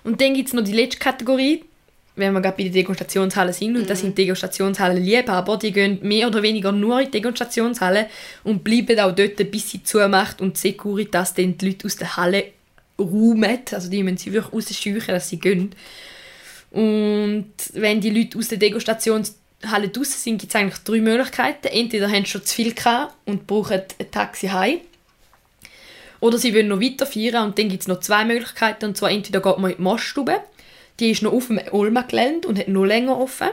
Und 0.04 0.20
dann 0.22 0.34
gibt 0.34 0.48
es 0.48 0.54
noch 0.54 0.64
die 0.64 0.74
letzte 0.74 0.98
Kategorie, 1.00 1.64
wenn 2.18 2.34
wir 2.34 2.42
gerade 2.42 2.58
bei 2.58 2.64
der 2.64 2.74
Degustationshalle 2.74 3.54
sind. 3.54 3.78
Und 3.78 3.90
das 3.90 4.02
sind 4.02 4.18
Degustationshallen-Liebhaber. 4.18 5.58
Die 5.58 5.72
gehen 5.72 6.00
mehr 6.02 6.28
oder 6.28 6.42
weniger 6.42 6.72
nur 6.72 7.00
in 7.00 7.06
die 7.06 7.12
Degustationshalle 7.12 8.08
und 8.44 8.64
bleiben 8.64 9.00
auch 9.00 9.16
dort, 9.16 9.52
bis 9.52 9.70
sie 9.70 9.84
zumacht 9.84 10.42
und 10.42 10.58
die 10.58 10.62
Securitas 10.62 11.34
dann 11.34 11.58
die 11.58 11.68
Leute 11.68 11.86
aus 11.86 11.96
der 11.96 12.18
Halle 12.18 12.46
räumt. 13.00 13.74
Also 13.74 13.90
die 13.90 14.04
müssen 14.04 14.18
sie 14.18 14.34
wirklich 14.34 14.54
rausscheuchen, 14.54 15.14
dass 15.14 15.30
sie 15.30 15.40
gehen. 15.40 15.72
Und 16.72 17.54
wenn 17.74 18.02
die 18.02 18.10
Leute 18.10 18.38
aus 18.38 18.50
der 18.50 18.58
Degustationshalle 18.58 19.90
draußen 19.90 20.20
sind, 20.20 20.40
gibt 20.40 20.54
es 20.54 20.60
eigentlich 20.60 20.80
drei 20.84 21.00
Möglichkeiten. 21.00 21.68
Entweder 21.68 22.10
haben 22.10 22.26
sie 22.26 22.32
schon 22.32 22.46
zu 22.46 22.56
viel 22.56 22.74
gehabt 22.74 23.14
und 23.26 23.48
brauchen 23.48 23.82
ein 24.00 24.12
Taxi 24.12 24.48
heim. 24.48 24.80
Oder 26.20 26.38
sie 26.40 26.54
wollen 26.54 26.68
noch 26.68 26.82
weiter 26.82 27.06
feiern 27.06 27.46
und 27.48 27.60
dann 27.60 27.70
gibt 27.70 27.84
es 27.84 27.88
noch 27.88 28.00
zwei 28.00 28.26
Möglichkeiten. 28.26 28.86
Und 28.86 28.98
zwar 28.98 29.12
entweder 29.12 29.40
geht 29.40 29.58
man 29.60 29.72
in 29.72 29.78
die 29.78 29.84
Maststube, 29.84 30.40
die 31.00 31.12
ist 31.12 31.22
noch 31.22 31.34
auf 31.34 31.48
dem 31.48 31.60
Olma-Gelände 31.72 32.48
und 32.48 32.60
hat 32.60 32.68
noch 32.68 32.86
länger 32.86 33.18
offen. 33.18 33.50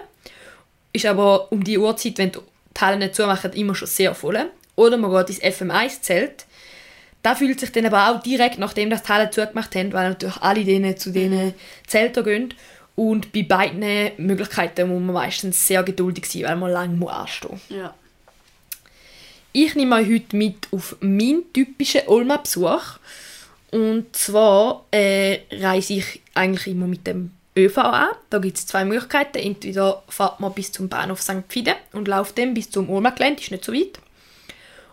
Ist 0.92 1.06
aber 1.06 1.50
um 1.52 1.62
die 1.64 1.78
Uhrzeit, 1.78 2.18
wenn 2.18 2.32
die 2.32 2.40
Halle 2.80 2.98
nicht 2.98 3.14
zumachen, 3.14 3.52
immer 3.52 3.74
schon 3.74 3.88
sehr 3.88 4.14
voll. 4.14 4.50
Oder 4.76 4.96
man 4.96 5.10
geht 5.10 5.36
ins 5.36 5.60
FM1-Zelt. 5.60 6.46
Da 7.22 7.34
fühlt 7.34 7.60
sich 7.60 7.72
dann 7.72 7.86
aber 7.86 8.10
auch 8.10 8.22
direkt, 8.22 8.58
nachdem 8.58 8.90
das 8.90 9.02
die 9.02 9.08
Halle 9.08 9.30
zugemacht 9.30 9.74
haben, 9.74 9.92
weil 9.92 10.10
natürlich 10.10 10.36
alle 10.38 10.64
denen 10.64 10.96
zu 10.96 11.10
diesen 11.10 11.54
Zelten 11.86 12.24
gehen. 12.24 12.54
Und 12.96 13.32
bei 13.32 13.42
beiden 13.42 14.12
Möglichkeiten 14.18 14.88
muss 14.88 15.00
man 15.00 15.14
meistens 15.14 15.66
sehr 15.66 15.82
geduldig 15.82 16.26
sein, 16.26 16.44
weil 16.44 16.56
man 16.56 16.70
lange 16.70 16.96
muss 16.96 17.10
anstehen 17.10 17.50
muss. 17.52 17.60
ja. 17.68 17.94
Ich 19.56 19.76
nehme 19.76 19.94
euch 19.94 20.08
heute 20.08 20.36
mit 20.36 20.66
auf 20.72 20.96
meinen 20.98 21.52
typischen 21.52 22.08
Olma-Besuch. 22.08 22.98
Und 23.70 24.14
zwar 24.14 24.84
äh, 24.90 25.42
reise 25.52 25.94
ich 25.94 26.22
eigentlich 26.34 26.66
immer 26.68 26.86
mit 26.86 27.06
dem 27.06 27.30
ÖV 27.56 27.78
an. 27.78 28.08
Da 28.30 28.38
gibt 28.38 28.58
es 28.58 28.66
zwei 28.66 28.84
Möglichkeiten. 28.84 29.38
Entweder 29.38 30.02
fährt 30.08 30.40
man 30.40 30.52
bis 30.52 30.72
zum 30.72 30.88
Bahnhof 30.88 31.22
St. 31.22 31.44
Fide 31.48 31.76
und 31.92 32.08
läuft 32.08 32.38
dann 32.38 32.54
bis 32.54 32.70
zum 32.70 32.90
Olma-Gelände, 32.90 33.40
ist 33.40 33.50
nicht 33.50 33.64
so 33.64 33.72
weit. 33.72 33.98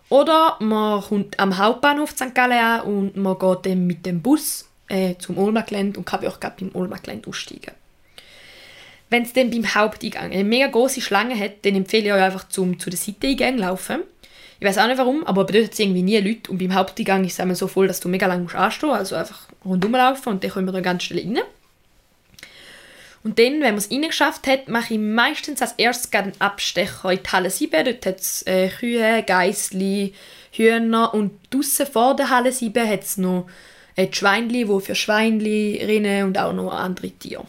Oder 0.08 0.56
man 0.60 1.00
kommt 1.02 1.40
am 1.40 1.56
Hauptbahnhof 1.56 2.10
St. 2.10 2.34
Gallen 2.34 2.58
an 2.58 2.80
und 2.82 3.16
man 3.16 3.38
geht 3.38 3.66
dann 3.66 3.86
mit 3.86 4.04
dem 4.04 4.20
Bus 4.20 4.68
äh, 4.88 5.14
zum 5.18 5.38
Olma-Gelände 5.38 5.98
und 5.98 6.04
kann 6.04 6.20
wirklich 6.20 6.40
gerade 6.40 6.56
beim 6.60 6.74
Olma-Gelände 6.74 7.28
aussteigen. 7.28 7.72
Wenn 9.08 9.24
es 9.24 9.32
dann 9.32 9.50
beim 9.50 9.74
Haupteingang 9.74 10.32
eine 10.32 10.44
mega 10.44 10.68
große 10.68 11.00
Schlange 11.00 11.38
hat, 11.38 11.64
dann 11.64 11.74
empfehle 11.74 12.06
ich 12.06 12.12
euch 12.12 12.22
einfach 12.22 12.48
zum 12.48 12.78
zu 12.78 12.88
den 12.88 12.96
Seiteneingängen 12.96 13.60
laufen. 13.60 14.02
Ich 14.58 14.66
weiß 14.66 14.78
auch 14.78 14.86
nicht 14.86 14.98
warum, 14.98 15.26
aber 15.26 15.44
dort 15.44 15.72
es 15.72 15.78
irgendwie 15.78 16.02
nie 16.02 16.18
Leute 16.18 16.50
und 16.50 16.58
beim 16.58 16.74
Haupteingang 16.74 17.24
ist 17.24 17.32
es 17.32 17.40
einmal 17.40 17.56
so 17.56 17.66
voll, 17.66 17.88
dass 17.88 18.00
du 18.00 18.08
mega 18.08 18.26
lange 18.26 18.44
musst 18.44 18.54
anstehen 18.54 18.90
also 18.90 19.16
einfach 19.16 19.48
rundum 19.64 19.92
laufen 19.92 20.30
und 20.30 20.44
dann 20.44 20.50
kommen 20.50 20.66
wir 20.66 20.72
dann 20.72 20.82
ganz 20.82 21.04
schnell 21.04 21.24
rein. 21.24 21.38
Und 23.24 23.38
dann, 23.38 23.60
wenn 23.60 23.60
man 23.60 23.76
es 23.76 23.90
reingeschafft 23.90 24.46
hat, 24.48 24.68
mache 24.68 24.94
ich 24.94 25.00
meistens 25.00 25.62
als 25.62 25.72
erstes 25.72 26.12
einen 26.12 26.32
Abstecher 26.40 27.12
in 27.12 27.20
die 27.22 27.30
Halle 27.30 27.50
7. 27.50 27.84
Dort 27.84 28.06
hat 28.06 28.20
es 28.20 28.44
äh, 28.46 28.68
Kühe, 28.68 29.22
Geissli, 29.22 30.14
Hühner 30.50 31.14
und 31.14 31.32
draussen 31.50 31.86
vor 31.86 32.16
der 32.16 32.30
Halle 32.30 32.50
7 32.52 32.88
hat 32.88 33.02
es 33.02 33.18
noch 33.18 33.48
äh, 33.94 34.08
die 34.08 34.16
Schweinli, 34.16 34.64
die 34.64 34.80
für 34.80 34.94
Schweinli 34.94 35.80
rennen 35.84 36.24
und 36.26 36.38
auch 36.38 36.52
noch 36.52 36.72
andere 36.72 37.10
Tiere. 37.10 37.46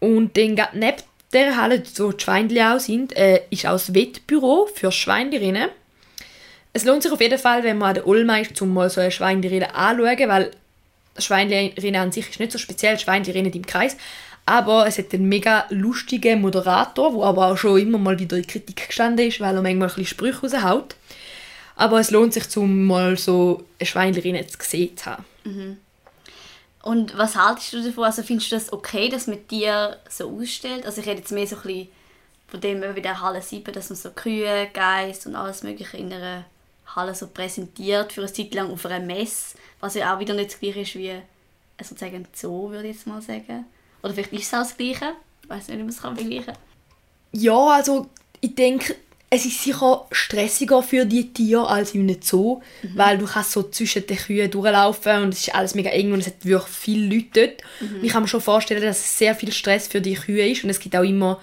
Und 0.00 0.36
dann 0.36 0.60
neben 0.74 1.02
der 1.32 1.56
Halle, 1.56 1.82
wo 1.96 2.12
die 2.12 2.22
Schweinli 2.22 2.60
auch 2.62 2.78
sind, 2.78 3.16
äh, 3.16 3.42
ist 3.48 3.66
auch 3.66 3.72
das 3.72 3.94
Wettbüro 3.94 4.68
für 4.72 4.92
Schweinli 4.92 5.38
Es 6.74 6.84
lohnt 6.84 7.02
sich 7.02 7.12
auf 7.12 7.20
jeden 7.20 7.38
Fall, 7.38 7.62
wenn 7.62 7.78
man 7.78 7.90
an 7.90 7.94
der 7.94 8.06
Ulma 8.06 8.36
ist, 8.38 8.60
um 8.60 8.74
mal 8.74 8.90
so 8.90 9.00
eine 9.00 9.10
Schweinli 9.10 9.62
anzuschauen, 9.62 10.28
weil 10.28 10.50
Schweinli 11.16 11.96
an 11.96 12.12
sich 12.12 12.28
ist 12.28 12.40
nicht 12.40 12.52
so 12.52 12.58
speziell, 12.58 12.98
Schweinli 12.98 13.30
rennen 13.30 13.52
im 13.52 13.64
Kreis, 13.64 13.96
aber 14.44 14.86
es 14.86 14.98
hat 14.98 15.14
einen 15.14 15.28
mega 15.28 15.66
lustigen 15.70 16.40
Moderator, 16.42 17.12
der 17.12 17.22
aber 17.22 17.46
auch 17.46 17.56
schon 17.56 17.80
immer 17.80 17.98
mal 17.98 18.18
wieder 18.18 18.36
in 18.36 18.46
Kritik 18.46 18.88
gestanden 18.88 19.28
ist, 19.28 19.40
weil 19.40 19.54
er 19.54 19.62
manchmal 19.62 19.88
ein 19.88 19.94
bisschen 19.94 20.06
Sprüche 20.06 20.40
raushaut. 20.40 20.96
Aber 21.76 22.00
es 22.00 22.10
lohnt 22.10 22.34
sich, 22.34 22.44
um 22.56 22.86
mal 22.86 23.16
so 23.16 23.64
eine 23.78 23.86
Schweinli 23.86 24.46
zu 24.46 24.58
sehen 24.60 24.96
haben. 25.06 25.80
Und 26.82 27.16
was 27.16 27.36
haltest 27.36 27.72
du 27.72 27.82
davon? 27.82 28.04
Also 28.04 28.22
findest 28.22 28.52
du 28.52 28.56
das 28.56 28.72
okay, 28.72 29.08
dass 29.08 29.26
man 29.26 29.38
dir 29.48 29.96
so 30.08 30.38
ausstellt? 30.38 30.84
Also 30.84 31.00
ich 31.00 31.06
rede 31.06 31.20
jetzt 31.20 31.32
mehr 31.32 31.46
so 31.46 31.56
ein 31.56 31.62
bisschen 31.62 31.88
von 32.48 32.60
dem 32.60 32.82
wie 32.94 33.00
der 33.00 33.20
Halle 33.20 33.40
7, 33.40 33.72
dass 33.72 33.88
man 33.88 33.96
so 33.96 34.10
Kühe, 34.10 34.68
Geiss 34.74 35.24
und 35.24 35.36
alles 35.36 35.62
mögliche 35.62 35.96
in 35.96 36.12
einer 36.12 36.44
Halle 36.86 37.14
so 37.14 37.26
präsentiert 37.28 38.12
für 38.12 38.22
eine 38.22 38.32
Zeit 38.32 38.54
lang 38.54 38.70
auf 38.70 38.86
einer 38.86 39.04
Messe, 39.04 39.56
was 39.80 39.94
ja 39.94 40.14
auch 40.14 40.20
wieder 40.20 40.34
nicht 40.34 40.52
das 40.52 40.60
gleiche 40.60 40.80
ist 40.80 40.94
wie 40.94 41.08
äh, 41.08 41.20
sozusagen 41.82 42.16
ein 42.16 42.28
Zoo, 42.32 42.70
würde 42.70 42.88
ich 42.88 42.96
jetzt 42.96 43.06
mal 43.06 43.22
sagen. 43.22 43.64
Oder 44.02 44.14
vielleicht 44.14 44.32
ist 44.32 44.42
es 44.42 44.54
auch 44.54 44.58
das 44.58 44.76
gleiche. 44.76 45.12
Ich 45.42 45.48
weiß 45.48 45.68
nicht, 45.68 45.78
wie 45.78 45.82
man 45.82 45.88
es 45.88 46.02
kann 46.02 46.16
vergleichen 46.16 46.46
kann. 46.46 46.56
Ja, 47.32 47.66
also 47.68 48.08
ich 48.40 48.54
denke, 48.54 48.94
es 49.34 49.46
ist 49.46 49.64
sicher 49.64 50.06
stressiger 50.12 50.82
für 50.82 51.04
die 51.06 51.32
Tiere 51.32 51.66
als 51.66 51.94
in 51.94 52.02
einem 52.02 52.22
Zoo, 52.22 52.60
weil 52.94 53.18
du 53.18 53.26
kannst 53.26 53.50
so 53.50 53.64
zwischen 53.64 54.06
den 54.06 54.16
Kühen 54.16 54.50
durchlaufen 54.50 55.22
und 55.24 55.34
es 55.34 55.40
ist 55.48 55.54
alles 55.54 55.74
mega 55.74 55.90
eng 55.90 56.12
und 56.12 56.20
es 56.20 56.26
hat 56.26 56.44
wirklich 56.44 56.72
viele 56.72 57.16
Leute 57.16 57.28
dort. 57.32 57.62
Und 57.80 58.04
ich 58.04 58.12
kann 58.12 58.22
mir 58.22 58.28
schon 58.28 58.40
vorstellen, 58.40 58.82
dass 58.82 59.00
es 59.00 59.18
sehr 59.18 59.34
viel 59.34 59.50
Stress 59.50 59.88
für 59.88 60.00
die 60.00 60.14
Kühe 60.14 60.48
ist 60.48 60.62
und 60.62 60.70
es 60.70 60.78
gibt 60.78 60.94
auch 60.94 61.02
immer 61.02 61.40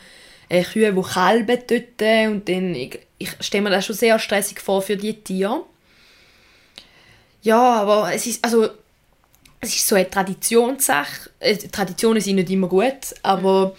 äh, 0.47 0.63
Kühe, 0.63 0.93
die 0.93 1.01
kalben 1.01 1.59
dort 1.67 2.29
und 2.31 2.47
dann, 2.47 2.89
ich, 3.21 3.31
stelle 3.39 3.63
mir 3.63 3.69
das 3.69 3.85
schon 3.85 3.95
sehr 3.95 4.19
stressig 4.19 4.59
vor 4.59 4.81
für 4.81 4.97
die 4.97 5.13
Tiere. 5.13 5.63
Ja, 7.41 7.59
aber 7.81 8.13
es 8.13 8.27
ist, 8.27 8.43
also, 8.43 8.69
es 9.59 9.75
ist 9.75 9.87
so 9.87 9.95
eine 9.95 10.09
Traditionssache. 10.09 11.29
Äh, 11.39 11.57
Traditionen 11.57 12.21
sind 12.21 12.35
nicht 12.35 12.49
immer 12.49 12.67
gut, 12.67 13.15
aber 13.23 13.75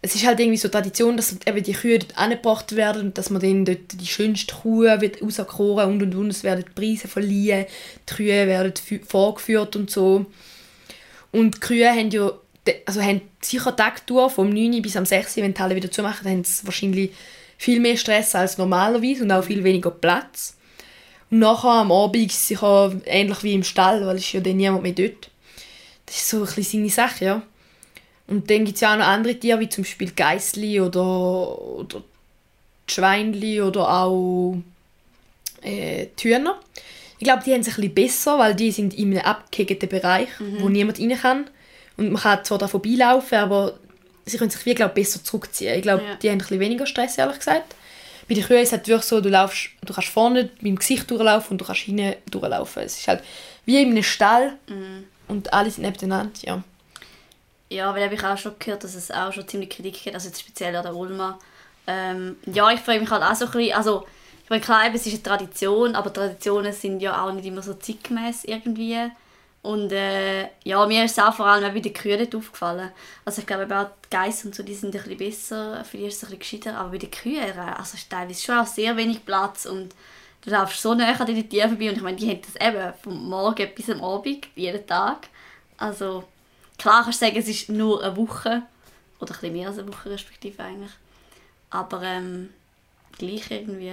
es 0.00 0.14
ist 0.14 0.26
halt 0.26 0.38
irgendwie 0.40 0.58
so 0.58 0.68
Tradition, 0.68 1.16
dass 1.16 1.34
eben 1.46 1.62
die 1.62 1.72
Kühe 1.72 1.98
dort 1.98 2.16
angebracht 2.16 2.76
werden 2.76 3.02
und 3.06 3.18
dass 3.18 3.30
man 3.30 3.42
dann 3.42 3.64
dort 3.64 4.00
die 4.00 4.06
schönste 4.06 4.54
Kuh 4.54 4.82
wird 4.82 5.22
rauskoren 5.22 5.90
und 5.90 6.02
und 6.02 6.14
und. 6.14 6.30
Es 6.30 6.44
werden 6.44 6.64
Preise 6.74 7.08
verliehen, 7.08 7.66
die 8.08 8.14
Kühe 8.14 8.46
werden 8.46 8.72
fü- 8.72 9.04
vorgeführt 9.04 9.74
und 9.76 9.90
so. 9.90 10.26
Und 11.32 11.56
die 11.56 11.60
Kühe 11.60 11.90
haben 11.90 12.10
ja 12.10 12.32
also 12.86 13.00
haben 13.02 13.22
sicher 13.40 13.74
Tagtour 13.74 14.30
vom 14.30 14.50
9 14.50 14.74
Uhr 14.74 14.82
bis 14.82 14.96
am 14.96 15.06
6 15.06 15.36
Uhr, 15.36 15.42
wenn 15.42 15.54
die 15.54 15.60
Halle 15.60 15.74
wieder 15.74 15.90
zumachen, 15.90 16.28
haben 16.28 16.44
sie 16.44 16.66
wahrscheinlich 16.66 17.12
viel 17.58 17.80
mehr 17.80 17.96
Stress 17.96 18.34
als 18.34 18.56
normalerweise 18.56 19.24
und 19.24 19.32
auch 19.32 19.44
viel 19.44 19.64
weniger 19.64 19.90
Platz. 19.90 20.56
Und 21.30 21.40
nachher 21.40 21.68
am 21.68 21.92
Abend 21.92 22.32
ist 22.32 22.50
es 22.50 22.62
ähnlich 23.04 23.42
wie 23.42 23.52
im 23.52 23.64
Stall, 23.64 24.06
weil 24.06 24.16
es 24.16 24.22
ist 24.22 24.32
ja 24.32 24.40
dann 24.40 24.56
niemand 24.56 24.84
mehr 24.84 24.92
dort. 24.92 25.28
Das 26.06 26.16
ist 26.16 26.28
so 26.28 26.38
ein 26.38 26.44
bisschen 26.44 26.64
seine 26.64 26.88
Sache, 26.88 27.24
ja. 27.24 27.42
Und 28.28 28.48
dann 28.50 28.64
gibt 28.64 28.76
es 28.76 28.80
ja 28.80 28.92
auch 28.92 28.98
noch 28.98 29.06
andere 29.06 29.34
Tiere, 29.34 29.60
wie 29.60 29.68
zum 29.68 29.84
Beispiel 29.84 30.12
Geißli 30.12 30.80
oder, 30.80 31.60
oder 31.60 32.02
Schweinli 32.86 33.60
oder 33.60 33.90
auch 33.90 34.56
äh, 35.62 36.06
Hühner. 36.20 36.58
Ich 37.18 37.24
glaube, 37.24 37.42
die 37.44 37.52
haben 37.52 37.60
es 37.60 37.68
ein 37.68 37.74
bisschen 37.74 37.94
besser, 37.94 38.38
weil 38.38 38.54
die 38.54 38.70
sind 38.70 38.94
in 38.94 39.12
einem 39.12 39.26
abgehegelten 39.26 39.88
Bereich, 39.88 40.28
wo 40.60 40.68
niemand 40.68 41.00
rein 41.00 41.18
kann. 41.18 41.50
Und 41.96 42.12
man 42.12 42.22
kann 42.22 42.44
zwar 42.44 42.58
da 42.58 42.68
vorbeilaufen, 42.68 43.38
aber 43.38 43.78
sie 44.28 44.38
können 44.38 44.50
sich 44.50 44.64
wie, 44.66 44.74
glaub, 44.74 44.94
besser 44.94 45.22
zurückziehen. 45.22 45.74
Ich 45.74 45.82
glaube, 45.82 46.02
Ja. 46.04 46.14
die 46.16 46.28
haben 46.28 46.36
ein 46.36 46.38
bisschen 46.38 46.60
weniger 46.60 46.86
Stress, 46.86 47.18
ehrlich 47.18 47.38
gesagt. 47.38 47.74
Bei 48.28 48.34
den 48.34 48.44
Kühen 48.44 48.60
ist 48.60 48.68
es 48.68 48.72
halt 48.72 48.86
wirklich 48.88 49.06
so, 49.08 49.20
du, 49.20 49.28
laufst, 49.30 49.70
du 49.84 49.92
kannst 49.94 50.10
vorne 50.10 50.42
mit 50.42 50.62
dem 50.62 50.76
Gesicht 50.76 51.10
durchlaufen 51.10 51.52
und 51.52 51.60
du 51.60 51.64
kannst 51.64 51.82
hinten 51.82 52.14
durchlaufen. 52.30 52.82
Es 52.82 52.98
ist 52.98 53.08
halt 53.08 53.22
wie 53.64 53.80
in 53.82 53.90
einem 53.90 54.02
Stall 54.02 54.54
und 55.28 55.52
alle 55.52 55.70
sind 55.70 55.84
nebeneinander, 55.84 56.32
ja. 56.42 56.62
Ja, 57.70 57.94
weil 57.94 58.04
habe 58.04 58.14
ich 58.14 58.24
auch 58.24 58.36
schon 58.38 58.52
gehört, 58.58 58.84
dass 58.84 58.94
es 58.94 59.10
auch 59.10 59.32
schon 59.32 59.46
ziemlich 59.46 59.70
Kritik 59.70 60.02
gibt, 60.02 60.14
also 60.14 60.28
jetzt 60.28 60.40
speziell 60.40 60.74
an 60.76 60.82
der 60.84 60.94
Ulma. 60.94 61.38
Ähm, 61.86 62.36
ja, 62.46 62.70
ich 62.70 62.80
frage 62.80 63.00
mich 63.00 63.10
halt 63.10 63.22
auch 63.22 63.34
so 63.34 63.46
ein 63.46 63.50
bisschen, 63.50 63.72
also 63.74 64.06
ich 64.44 64.50
meine, 64.50 64.62
klar, 64.62 64.82
es 64.94 65.06
ist 65.06 65.12
eine 65.12 65.22
Tradition, 65.22 65.94
aber 65.94 66.10
Traditionen 66.12 66.72
sind 66.72 67.00
ja 67.00 67.22
auch 67.22 67.32
nicht 67.32 67.44
immer 67.46 67.62
so 67.62 67.74
zeitgemäß 67.74 68.44
irgendwie. 68.44 68.96
Und 69.68 69.92
äh, 69.92 70.48
ja, 70.64 70.86
mir 70.86 71.04
ist 71.04 71.18
es 71.18 71.22
auch 71.22 71.34
vor 71.34 71.44
allem 71.44 71.62
auch 71.62 71.74
bei 71.74 71.80
den 71.80 71.92
Kühen 71.92 72.26
aufgefallen. 72.34 72.90
Also 73.26 73.42
ich 73.42 73.46
glaube 73.46 73.78
auch 73.78 73.90
die 74.02 74.08
Geiss 74.08 74.42
und 74.46 74.54
so, 74.54 74.62
die 74.62 74.72
sind 74.72 74.96
ein 74.96 75.02
bisschen 75.02 75.18
besser, 75.18 75.84
vielleicht 75.84 76.14
ist 76.14 76.22
es 76.22 76.24
ein 76.30 76.38
bisschen 76.38 76.60
gescheiter, 76.62 76.80
aber 76.80 76.92
bei 76.92 76.96
den 76.96 77.10
Kühen, 77.10 77.36
äh, 77.36 77.74
also 77.76 77.98
ist 77.98 78.08
teilweise 78.08 78.42
schon 78.42 78.56
auch 78.56 78.66
sehr 78.66 78.96
wenig 78.96 79.26
Platz 79.26 79.66
und 79.66 79.94
du 80.40 80.50
laufst 80.50 80.80
so 80.80 80.94
nah 80.94 81.12
an 81.12 81.26
den 81.26 81.46
Tieren 81.50 81.68
vorbei 81.68 81.90
und 81.90 81.96
ich 81.96 82.02
meine, 82.02 82.16
die 82.16 82.30
haben 82.30 82.40
das 82.40 82.66
eben 82.66 82.94
vom 83.02 83.28
Morgen 83.28 83.68
bis 83.74 83.90
am 83.90 84.02
Abend, 84.02 84.48
jeden 84.54 84.86
Tag. 84.86 85.28
Also 85.76 86.24
klar 86.78 87.02
kannst 87.02 87.20
du 87.20 87.26
sagen, 87.26 87.36
es 87.36 87.48
ist 87.48 87.68
nur 87.68 88.02
eine 88.02 88.16
Woche 88.16 88.62
oder 89.20 89.34
ein 89.34 89.40
bisschen 89.40 89.52
mehr 89.52 89.68
als 89.68 89.78
eine 89.78 89.88
Woche 89.92 90.08
respektive 90.08 90.62
eigentlich. 90.62 90.92
Aber 91.68 92.02
ähm, 92.04 92.48
gleich 93.18 93.50
irgendwie. 93.50 93.92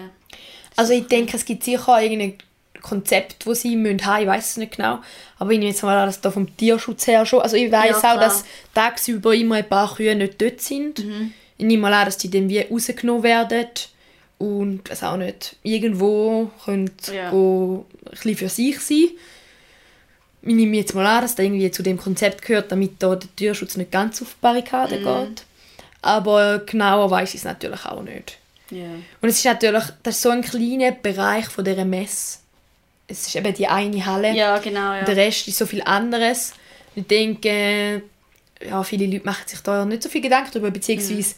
Also 0.78 0.94
ich 0.94 1.06
denke, 1.08 1.36
es 1.36 1.44
gibt 1.44 1.66
sicher 1.66 2.02
irgendein 2.02 2.38
Konzept, 2.86 3.48
das 3.48 3.62
sie 3.62 3.76
müssen 3.76 4.06
haben, 4.06 4.22
ich 4.22 4.28
weiß 4.28 4.52
es 4.52 4.58
nicht 4.58 4.78
genau. 4.78 5.00
Aber 5.40 5.52
ich 5.52 5.60
nehme 5.60 5.72
jetzt 5.72 5.82
mal 5.84 5.98
an, 5.98 6.08
dass 6.08 6.22
da 6.22 6.30
vom 6.32 6.56
Tierschutz 6.56 7.08
her 7.08 7.26
schon, 7.26 7.42
also 7.42 7.56
ich 7.56 7.72
weiß 7.72 8.02
Ja, 8.04 8.14
auch, 8.14 8.20
dass 8.20 8.46
tagsüber 8.74 9.34
immer 9.34 9.56
ein 9.56 9.68
paar 9.68 9.94
Kühe 9.96 10.16
nicht 10.16 10.42
dort 10.42 10.62
sind. 10.62 11.00
Ich 11.58 11.66
nehme 11.66 11.82
mal 11.84 11.94
an, 11.94 12.06
dass 12.06 12.18
die 12.18 12.30
dann 12.30 12.48
wie 12.50 12.60
rausgenommen 12.60 13.24
werden 13.24 13.68
und 14.38 14.90
es 14.90 15.02
auch 15.04 15.18
nicht 15.18 15.56
irgendwo 15.64 16.52
können 16.64 16.92
Ja. 17.12 17.32
go, 17.32 17.86
ein 18.06 18.12
bisschen 18.12 18.36
für 18.38 18.50
sich 18.50 18.80
sein. 18.80 19.08
Ich 20.48 20.54
nehme 20.54 20.78
jetzt 20.78 20.94
mal 20.94 21.06
an, 21.08 21.22
dass 21.24 21.36
das 21.36 21.44
irgendwie 21.46 21.72
zu 21.72 21.82
dem 21.82 21.98
Konzept 21.98 22.44
gehört, 22.44 22.72
damit 22.72 22.94
da 23.00 23.16
der 23.16 23.36
Tierschutz 23.36 23.78
nicht 23.78 23.92
ganz 23.92 24.22
auf 24.22 24.30
die 24.30 24.42
Barrikaden 24.42 25.00
geht. 25.04 25.44
Aber 26.04 26.60
genauer 26.60 27.10
weiß 27.10 27.30
ich 27.30 27.40
es 27.40 27.46
natürlich 27.46 27.84
auch 27.86 28.04
nicht. 28.04 28.38
Ja. 28.70 28.86
Und 29.22 29.30
es 29.30 29.38
ist 29.40 29.46
natürlich, 29.46 29.84
das 30.04 30.16
ist 30.16 30.22
so 30.22 30.30
ein 30.30 30.44
kleiner 30.44 30.92
Bereich 30.92 31.46
von 31.48 31.66
dieser 31.66 31.86
Messe. 31.86 32.40
Es 33.08 33.28
ist 33.28 33.36
eben 33.36 33.54
die 33.54 33.68
eine 33.68 34.06
Halle. 34.06 34.34
ja, 34.34 34.58
genau. 34.58 34.94
Ja. 34.94 35.04
Der 35.04 35.16
Rest 35.16 35.48
ist 35.48 35.58
so 35.58 35.66
viel 35.66 35.82
anderes. 35.84 36.54
Ich 36.96 37.06
denke, 37.06 38.02
ja, 38.68 38.84
viele 38.84 39.06
Leute 39.06 39.26
machen 39.26 39.48
sich 39.48 39.60
da 39.60 39.86
nicht 39.86 40.02
so 40.04 40.10
viel 40.10 40.22
Gedanken 40.22 40.50
darüber, 40.54 40.72
beziehungsweise 40.72 41.36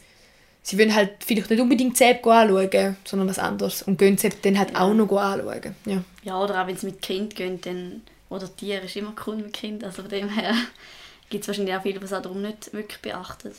sie 0.62 0.78
wollen 0.78 0.94
halt 0.94 1.24
vielleicht 1.26 1.50
nicht 1.50 1.60
unbedingt 1.60 1.98
Zeb 1.98 2.26
anschauen, 2.26 2.98
sondern 3.04 3.28
was 3.28 3.40
anderes. 3.40 3.84
Und 3.84 3.98
gehen 3.98 4.18
Zeb 4.18 4.42
dann 4.44 4.60
halt 4.60 4.76
auch 4.76 4.94
noch 4.94 5.12
anschauen. 5.12 5.76
Ja. 5.86 6.04
Ja, 6.24 6.40
oder 6.42 6.62
auch 6.62 6.68
wenn 6.68 6.78
sie 6.78 6.88
mit 6.88 7.02
Kind 7.02 7.36
gehen, 7.36 7.60
dann, 7.62 8.02
oder 8.30 8.54
Tiere 8.56 8.86
ist 8.86 8.96
immer 8.96 9.14
cool 9.26 9.38
mit 9.38 9.54
Kind, 9.54 9.84
also 9.84 10.02
von 10.04 10.12
dem 10.12 10.30
her 10.30 10.54
gibt 11.30 11.44
es 11.44 11.48
wahrscheinlich 11.48 11.76
auch 11.76 11.82
viele, 11.82 12.00
die 12.00 12.06
es 12.06 12.14
auch 12.14 12.22
darum 12.22 12.42
nicht 12.42 12.74
wirklich 12.74 13.02
beachtet. 13.02 13.56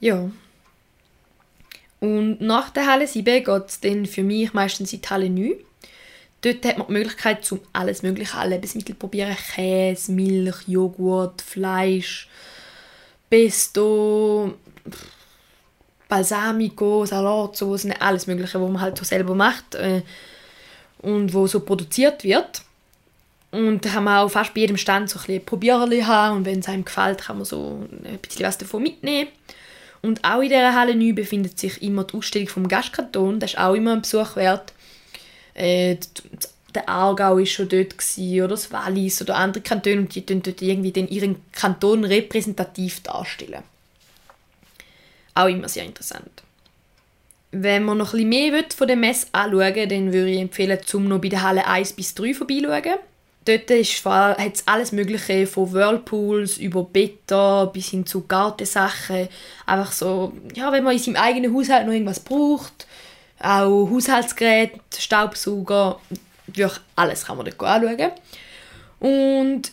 ja. 0.00 0.30
Und 2.00 2.40
nach 2.40 2.70
der 2.70 2.86
Halle 2.86 3.08
7 3.08 3.24
geht 3.42 3.68
es 3.68 3.80
dann 3.80 4.06
für 4.06 4.22
mich 4.22 4.52
meistens 4.52 4.92
in 4.92 5.00
die 5.00 5.08
Halle 5.08 5.28
9. 5.28 5.54
Dort 6.42 6.64
hat 6.64 6.78
man 6.78 6.86
die 6.86 6.92
Möglichkeit, 6.92 7.44
zum 7.44 7.60
alles 7.72 8.02
mögliche 8.02 8.36
an 8.36 8.50
Lebensmittel 8.50 8.94
zu 8.94 8.98
probieren. 8.98 9.36
Käse, 9.54 10.12
Milch, 10.12 10.68
Joghurt, 10.68 11.42
Fleisch, 11.42 12.28
Pesto, 13.28 14.54
Balsamico, 16.08 17.04
Salatsoßen, 17.04 17.92
alles 18.00 18.26
mögliche, 18.26 18.60
was 18.60 18.70
man 18.70 18.80
halt 18.80 18.96
so 18.96 19.04
selber 19.04 19.34
macht 19.34 19.74
äh, 19.74 20.02
und 20.98 21.34
wo 21.34 21.46
so 21.46 21.60
produziert 21.60 22.24
wird. 22.24 22.62
Und 23.50 23.84
da 23.84 23.90
kann 23.90 24.04
man 24.04 24.18
auch 24.18 24.30
fast 24.30 24.54
bei 24.54 24.60
jedem 24.60 24.76
Stand 24.76 25.08
so 25.08 25.18
ein 25.18 25.26
bisschen 25.26 25.44
Probierli 25.44 26.02
haben 26.02 26.38
und 26.38 26.44
wenn 26.44 26.60
es 26.60 26.68
einem 26.68 26.84
gefällt, 26.84 27.22
kann 27.22 27.38
man 27.38 27.46
so 27.46 27.86
ein 28.04 28.18
bisschen 28.18 28.46
was 28.46 28.58
davon 28.58 28.82
mitnehmen. 28.82 29.28
Und 30.02 30.22
auch 30.22 30.40
in 30.40 30.48
dieser 30.48 30.74
Halle 30.74 30.94
9 30.94 31.14
befindet 31.14 31.58
sich 31.58 31.82
immer 31.82 32.04
die 32.04 32.16
Ausstellung 32.16 32.48
vom 32.48 32.68
Gastkanton, 32.68 33.40
das 33.40 33.52
ist 33.52 33.58
auch 33.58 33.74
immer 33.74 33.94
ein 33.94 34.02
Besuch 34.02 34.36
wert. 34.36 34.72
Äh, 35.58 35.96
der 36.74 36.88
Aargau 36.88 37.38
war 37.38 37.46
schon 37.46 37.68
dort 37.68 37.98
gewesen, 37.98 38.40
oder 38.40 38.48
das 38.48 38.70
Wallis 38.70 39.20
oder 39.20 39.36
andere 39.36 39.62
Kantone 39.62 39.98
und 39.98 40.14
die 40.14 40.24
tun 40.24 40.42
dort 40.42 40.62
irgendwie 40.62 40.92
den 40.92 41.08
ihren 41.08 41.36
Kanton 41.52 42.04
repräsentativ 42.04 43.02
darstellen. 43.02 43.62
Auch 45.34 45.48
immer 45.48 45.68
sehr 45.68 45.84
interessant. 45.84 46.42
Wenn 47.50 47.84
man 47.84 47.98
noch 47.98 48.14
ein 48.14 48.28
mehr 48.28 48.64
von 48.76 48.86
der 48.86 48.96
Messe 48.96 49.28
anschauen 49.32 49.74
will, 49.74 49.86
dann 49.86 50.12
würde 50.12 50.30
ich 50.30 50.40
empfehlen, 50.40 50.78
zum 50.84 51.08
noch 51.08 51.20
bei 51.20 51.28
der 51.28 51.42
Halle 51.42 51.66
1 51.66 51.94
bis 51.94 52.14
3 52.14 52.34
vorbeischauen. 52.34 52.98
Dort 53.44 53.70
hat 53.70 54.54
es 54.54 54.68
alles 54.68 54.92
Mögliche, 54.92 55.46
von 55.46 55.72
Whirlpools 55.72 56.58
über 56.58 56.84
Beta 56.84 57.64
bis 57.64 57.88
hin 57.88 58.04
zu 58.04 58.26
Gartensachen. 58.26 59.28
Einfach 59.64 59.92
so, 59.92 60.34
ja, 60.54 60.70
wenn 60.70 60.84
man 60.84 60.92
in 60.92 60.98
seinem 60.98 61.16
eigenen 61.16 61.54
Haushalt 61.54 61.86
noch 61.86 61.94
irgendwas 61.94 62.20
braucht, 62.20 62.86
auch 63.40 63.88
Haushaltsgeräte, 63.90 64.80
Staubsauger, 64.98 66.00
wirklich 66.46 66.80
alles 66.96 67.24
kann 67.24 67.36
man 67.36 67.46
dort 67.46 67.62
anschauen. 67.62 68.12
Und 69.00 69.72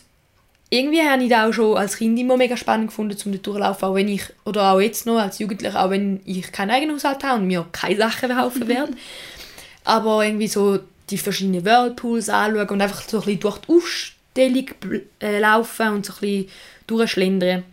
irgendwie 0.70 1.02
habe 1.02 1.22
ich 1.22 1.30
das 1.30 1.48
auch 1.48 1.52
schon 1.52 1.76
als 1.76 1.96
Kind 1.96 2.18
immer 2.18 2.36
mega 2.36 2.56
spannend 2.56 2.88
gefunden, 2.88 3.16
um 3.24 3.32
dort 3.32 3.46
durchlaufen, 3.46 3.88
auch 3.88 3.94
wenn 3.94 4.08
ich, 4.08 4.24
oder 4.44 4.72
auch 4.72 4.80
jetzt 4.80 5.06
noch 5.06 5.18
als 5.18 5.38
Jugendlicher, 5.38 5.84
auch 5.84 5.90
wenn 5.90 6.20
ich 6.24 6.50
keinen 6.52 6.70
eigenen 6.70 6.96
Haushalt 6.96 7.22
habe 7.24 7.40
und 7.40 7.46
mir 7.46 7.66
keine 7.72 7.96
Sachen 7.96 8.30
kaufen 8.30 8.68
werde. 8.68 8.94
Aber 9.84 10.24
irgendwie 10.24 10.48
so 10.48 10.80
die 11.10 11.18
verschiedenen 11.18 11.64
Whirlpools 11.64 12.28
anschauen 12.28 12.68
und 12.68 12.80
einfach 12.80 13.02
so 13.02 13.18
ein 13.18 13.24
bisschen 13.24 13.40
durch 13.40 13.58
die 13.58 13.72
Ausstellung 13.72 14.70
äh, 15.20 15.38
laufen 15.38 15.88
und 15.88 16.06
so 16.06 16.14
ein 16.14 16.20
bisschen 16.20 16.48
durchschlendern, 16.88 17.64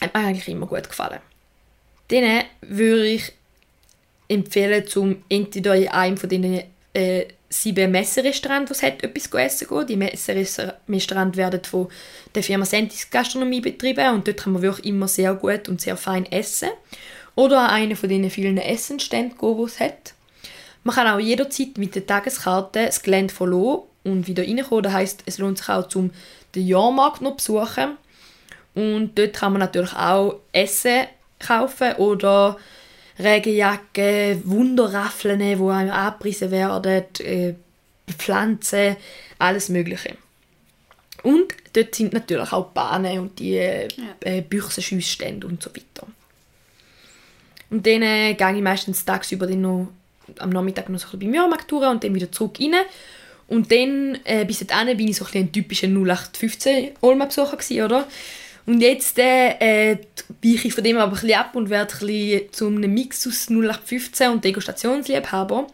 hat 0.00 0.14
mir 0.14 0.20
eigentlich 0.20 0.48
immer 0.48 0.66
gut 0.66 0.88
gefallen. 0.88 1.20
Dann 2.08 2.44
würde 2.60 3.06
ich 3.06 3.32
empfehlen, 4.28 4.86
zum 4.86 5.22
entweder 5.28 5.76
in 5.76 5.88
einem 5.88 6.16
von 6.16 6.28
diesen 6.28 6.62
äh, 6.92 7.26
sieben 7.48 7.90
Messerestaurants, 7.90 8.70
die 8.70 8.86
es 8.86 8.92
etwas 9.04 9.30
zu 9.30 9.36
essen 9.36 9.68
gehen. 9.68 9.86
Die 9.86 9.96
Messerestaurants 9.96 11.36
werden 11.36 11.64
von 11.64 11.88
der 12.34 12.42
Firma 12.42 12.64
Sentis 12.64 13.10
Gastronomie 13.10 13.60
betrieben 13.60 14.14
und 14.14 14.26
dort 14.26 14.38
kann 14.38 14.52
man 14.52 14.62
wirklich 14.62 14.86
immer 14.86 15.08
sehr 15.08 15.34
gut 15.34 15.68
und 15.68 15.80
sehr 15.80 15.96
fein 15.96 16.30
essen. 16.30 16.70
Oder 17.34 17.60
an 17.60 17.70
einen 17.70 17.96
von 17.96 18.08
diesen 18.08 18.30
vielen 18.30 18.58
Essenständen 18.58 19.38
gehen, 19.38 19.56
die 19.58 19.64
es 19.64 19.80
hat. 19.80 20.14
Man 20.84 20.94
kann 20.94 21.08
auch 21.08 21.18
jederzeit 21.18 21.78
mit 21.78 21.94
der 21.94 22.06
Tageskarte 22.06 22.86
das 22.86 23.02
Gelände 23.02 23.34
verlassen 23.34 23.82
und 24.04 24.26
wieder 24.26 24.44
reinkommen. 24.44 24.84
Das 24.84 24.92
heisst, 24.92 25.22
es 25.26 25.38
lohnt 25.38 25.58
sich 25.58 25.68
auch, 25.68 25.88
zum 25.88 26.12
den 26.54 26.66
Jahrmarkt 26.66 27.22
noch 27.22 27.36
zu 27.36 27.54
besuchen. 27.54 27.96
Und 28.74 29.18
dort 29.18 29.34
kann 29.34 29.52
man 29.52 29.60
natürlich 29.60 29.94
auch 29.94 30.36
Essen 30.52 31.06
kaufen 31.38 31.94
oder 31.94 32.56
Regenjacken, 33.18 34.42
Wunderraffeln, 34.44 35.38
die 35.38 35.54
einem 35.54 35.90
angepriesen 35.90 36.50
werden, 36.50 37.04
äh, 37.20 37.54
Pflanzen, 38.18 38.96
alles 39.38 39.68
Mögliche. 39.68 40.16
Und 41.22 41.54
dort 41.72 41.94
sind 41.94 42.12
natürlich 42.12 42.52
auch 42.52 42.68
die 42.68 42.74
Bahnen 42.74 43.18
und 43.18 43.38
die 43.38 43.56
äh, 43.56 43.88
äh, 44.20 44.42
Büchsenschüssstände 44.42 45.46
und 45.46 45.62
so 45.62 45.70
weiter. 45.70 46.06
Und 47.70 47.86
dann 47.86 48.02
äh, 48.02 48.34
gehe 48.34 48.56
ich 48.56 48.62
meistens 48.62 49.04
tagsüber 49.04 49.46
dann 49.46 49.60
noch, 49.62 49.88
am 50.38 50.50
Nachmittag 50.50 50.88
noch 50.88 50.98
so 50.98 51.06
ein 51.06 51.18
bisschen 51.18 51.32
beim 51.32 51.34
Jahrmarkt 51.34 51.72
und 51.72 52.04
dann 52.04 52.14
wieder 52.14 52.30
zurück 52.30 52.58
rein. 52.60 52.74
Und 53.48 53.70
dann, 53.70 54.18
äh, 54.24 54.44
bis 54.44 54.60
dahin, 54.60 54.96
bin 54.96 55.08
ich 55.08 55.16
so 55.16 55.24
ein, 55.24 55.30
ein 55.34 55.52
typischer 55.52 55.88
0815 55.88 56.92
Olma-Besucher 57.00 57.84
oder? 57.84 58.06
Und 58.66 58.80
jetzt 58.80 59.18
äh, 59.18 59.92
äh, 59.92 59.98
weiche 60.42 60.68
ich 60.68 60.74
von 60.74 60.82
dem 60.82 60.98
aber 60.98 61.12
ein 61.12 61.20
bisschen 61.20 61.38
ab 61.38 61.54
und 61.54 61.70
werde 61.70 61.94
ein 61.94 62.06
bisschen 62.06 62.52
zu 62.52 62.66
einem 62.66 62.92
Mix 62.92 63.26
aus 63.26 63.48
0815 63.48 64.30
und 64.30 64.44
Degustationsliebhaber. 64.44 65.68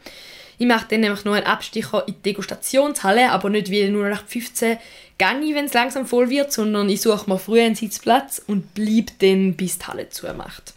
Ich 0.58 0.66
mache 0.66 0.86
dann 0.90 1.00
nämlich 1.00 1.24
noch 1.24 1.32
einen 1.32 1.46
Abstecher 1.46 2.06
in 2.06 2.14
die 2.14 2.22
Degustationshalle, 2.22 3.30
aber 3.30 3.48
nicht 3.50 3.70
wie 3.70 3.82
0815 3.84 4.78
gehe 5.18 5.54
wenn 5.54 5.66
es 5.66 5.72
langsam 5.72 6.06
voll 6.06 6.30
wird, 6.30 6.52
sondern 6.52 6.88
ich 6.88 7.00
suche 7.00 7.30
mir 7.30 7.38
früher 7.38 7.64
einen 7.64 7.74
Sitzplatz 7.74 8.42
und 8.46 8.74
bleibe 8.74 9.12
dann, 9.20 9.54
bis 9.54 9.78
die 9.78 9.86
Halle 9.86 10.08
zumacht. 10.08 10.74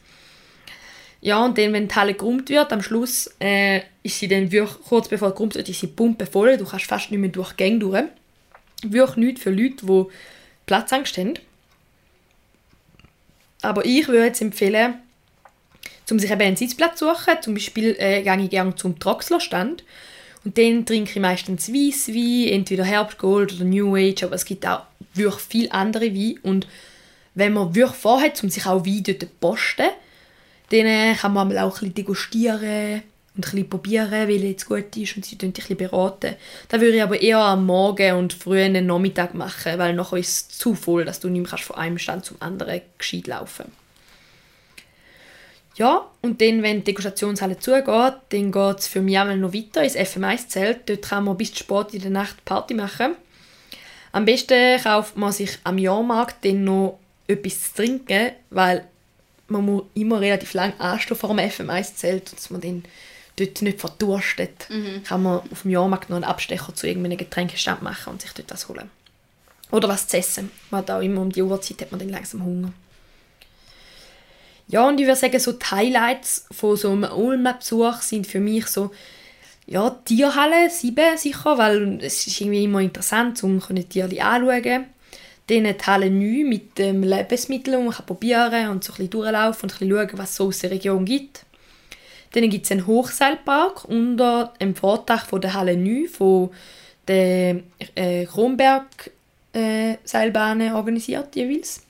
Ja, 1.22 1.44
und 1.44 1.58
dann, 1.58 1.74
wenn 1.74 1.88
die 1.88 1.96
Halle 1.96 2.14
geräumt 2.14 2.50
wird, 2.50 2.72
am 2.72 2.84
Schluss 2.84 3.34
äh, 3.40 3.82
ist 4.04 4.20
sie 4.20 4.28
dann 4.28 4.52
wirklich, 4.52 4.78
kurz 4.88 5.08
bevor 5.08 5.30
sie 5.30 5.36
geräumt 5.36 5.56
wird, 5.56 5.68
ist 5.68 5.80
sie 5.80 5.88
pumpevoll. 5.88 6.58
Du 6.58 6.66
kannst 6.66 6.86
fast 6.86 7.10
nicht 7.10 7.20
mehr 7.20 7.32
durch 7.32 7.54
die 7.54 7.58
Gänge 7.58 7.80
durch. 7.80 8.04
Wirklich 8.84 9.18
nichts 9.18 9.42
für 9.42 9.50
Leute, 9.50 9.86
die 9.86 10.06
Platzangst 10.68 11.18
haben. 11.18 11.34
Aber 13.66 13.86
ich 13.86 14.08
würde 14.08 14.26
jetzt 14.26 14.42
empfehlen, 14.42 14.96
um 16.10 16.20
sich 16.20 16.32
eben 16.32 16.42
einen 16.42 16.56
Sitzplatz 16.56 17.00
zu 17.00 17.08
suchen. 17.08 17.36
Zum 17.42 17.54
Beispiel 17.54 17.96
äh, 18.00 18.22
gehe 18.22 18.42
ich 18.44 18.50
gerne 18.50 18.76
zum 18.76 19.00
Troxler-Stand. 19.00 19.84
Und 20.44 20.58
dann 20.58 20.86
trinke 20.86 21.12
ich 21.12 21.20
meistens 21.20 21.74
Weisswein, 21.74 22.54
entweder 22.54 22.84
Herbstgold 22.84 23.54
oder 23.54 23.66
New 23.66 23.96
Age, 23.96 24.24
aber 24.24 24.36
es 24.36 24.46
gibt 24.46 24.68
auch 24.68 24.84
wirklich 25.16 25.42
viele 25.42 25.72
andere 25.72 26.14
Weine. 26.14 26.36
Und 26.44 26.68
wenn 27.34 27.54
man 27.54 27.74
wirklich 27.74 28.00
vorhat, 28.00 28.44
um 28.44 28.50
sich 28.50 28.66
auch 28.68 28.86
Wein 28.86 29.04
dort 29.04 29.22
zu 29.22 29.28
posten, 29.40 29.90
dann 30.70 30.86
äh, 30.86 31.16
kann 31.16 31.34
man 31.34 31.58
auch 31.58 31.66
ein 31.66 31.70
bisschen 31.72 31.94
degustieren 31.96 33.02
und 33.36 33.54
ein 33.54 33.70
probieren, 33.70 34.28
welcher 34.28 34.46
jetzt 34.46 34.68
gut 34.68 34.96
ist 34.96 35.16
und 35.16 35.26
sie 35.26 35.38
dich 35.38 35.48
ein 35.48 35.54
bisschen 35.54 35.78
beraten. 35.78 36.36
Das 36.70 36.80
würde 36.80 36.96
ich 36.96 37.04
aber 37.04 37.22
eher 37.22 37.40
am 37.40 37.66
Morgen 37.66 38.16
und 38.16 38.34
frühen 38.34 38.86
Nachmittag 38.86 39.34
machen, 39.34 39.78
weil 39.78 39.94
nachher 39.94 40.18
ist 40.18 40.30
es 40.30 40.58
zu 40.58 40.74
voll, 40.74 41.06
dass 41.06 41.20
du 41.20 41.30
nicht 41.30 41.42
mehr 41.42 41.50
kannst 41.50 41.66
von 41.66 41.76
einem 41.76 41.98
Stand 41.98 42.26
zum 42.26 42.38
anderen 42.42 42.82
gescheit 42.98 43.28
laufen 43.28 43.66
Ja, 45.76 46.10
und 46.22 46.42
dann, 46.42 46.64
wenn 46.64 46.78
die 46.78 46.86
Degustationshalle 46.86 47.60
zugeht, 47.60 47.86
dann 48.30 48.52
geht 48.52 48.80
es 48.80 48.88
für 48.88 49.02
mich 49.02 49.18
einmal 49.18 49.38
noch 49.38 49.54
weiter 49.54 49.84
ins 49.84 49.98
FM1-Zelt. 49.98 50.90
Dort 50.90 51.02
kann 51.02 51.26
man 51.26 51.38
bis 51.38 51.58
spät 51.58 51.94
in 51.94 52.02
der 52.02 52.12
Nacht 52.12 52.44
Party 52.46 52.74
machen. 52.74 53.16
Am 54.14 54.24
besten 54.24 54.82
kauft 54.82 55.18
man 55.18 55.34
sich 55.34 55.60
am 55.66 55.78
Jahrmarkt 55.78 56.46
dann 56.46 56.64
noch 56.64 57.00
etwas 57.28 57.74
zu 57.74 57.76
trinken, 57.76 58.32
weil 58.50 58.86
man 59.48 59.66
muss 59.66 59.84
immer 59.94 60.22
relativ 60.22 60.54
lang 60.54 60.74
anstehen 60.80 61.18
vor 61.18 61.36
dem 61.36 61.40
FM1-Zelt, 61.40 62.32
dass 62.32 62.50
man 62.50 62.62
dann 62.62 62.84
dort 63.36 63.62
nicht 63.62 63.80
verdurstet, 63.80 64.68
kann 65.04 65.24
man 65.24 65.42
auf 65.52 65.64
dem 65.64 65.72
Jahrmarkt 65.72 66.10
noch 66.10 66.18
einen 66.18 66.26
Abstecher 66.26 66.74
zu 66.74 66.88
irgendeinem 66.88 67.18
Getränkestand 67.18 67.82
machen 67.82 68.14
und 68.14 68.22
sich 68.22 68.32
dort 68.32 68.52
was 68.52 68.70
holen. 68.70 68.90
Oder 69.72 69.90
was 69.90 70.08
zu 70.08 70.18
essen. 70.18 70.52
Man 70.70 70.82
hat 70.82 70.92
auch 70.92 71.02
immer 71.02 71.22
um 71.22 71.32
die 71.32 71.42
Uhrzeit 71.42 71.82
hat 71.82 71.92
man 71.92 72.00
dann 72.00 72.10
langsam 72.10 72.44
Hunger. 72.44 72.72
Ja, 74.68 74.88
und 74.88 75.00
ich 75.00 75.06
würde 75.06 75.20
sagen, 75.20 75.40
so 75.40 75.52
die 75.52 75.66
Highlights 75.66 76.48
von 76.52 76.76
so 76.76 76.92
einem 76.92 77.12
Ulmer-Besuch 77.12 78.02
sind 78.02 78.26
für 78.26 78.40
mich 78.40 78.68
so, 78.68 78.92
ja, 79.68 79.90
Tierhalle, 80.06 80.70
sieben 80.70 81.18
sicher, 81.18 81.58
weil 81.58 82.00
es 82.02 82.26
ist 82.26 82.40
irgendwie 82.42 82.64
immer 82.64 82.82
interessant, 82.82 83.44
um 83.44 83.62
die 83.70 83.84
Tiere 83.84 84.22
anzuschauen. 84.22 84.86
Dann 85.48 85.64
die 85.64 85.86
Halle 85.86 86.10
9 86.10 86.50
mit 86.50 86.78
dem 86.80 87.04
Lebensmittel, 87.04 87.78
die 87.78 87.84
man 87.84 87.94
kann 87.94 88.06
probieren 88.08 88.52
kann 88.52 88.70
und 88.70 88.84
so 88.84 88.94
ein 88.94 88.98
bisschen 88.98 89.10
durchlaufen 89.12 89.70
und 89.70 89.74
ein 89.74 89.90
bisschen 89.90 90.10
schauen, 90.10 90.18
was 90.18 90.30
es 90.32 90.36
so 90.36 90.48
aus 90.48 90.60
der 90.60 90.72
Region 90.72 91.06
gibt. 91.06 91.45
Dann 92.32 92.50
gibt 92.50 92.66
es 92.66 92.72
einen 92.72 92.88
Hochseilpark 92.88 93.86
unter 93.86 94.54
dem 94.60 94.76
Vordach 94.76 95.26
von 95.28 95.42
der 95.42 95.54
Halle 95.54 95.78
9 95.78 96.08
von 96.10 96.50
der 97.08 97.62
äh, 97.96 98.26
Kronberg 98.26 99.12
äh, 99.54 99.96
Seilbahnen 100.04 100.74
organisiert 100.74 101.36
jeweils. 101.36 101.82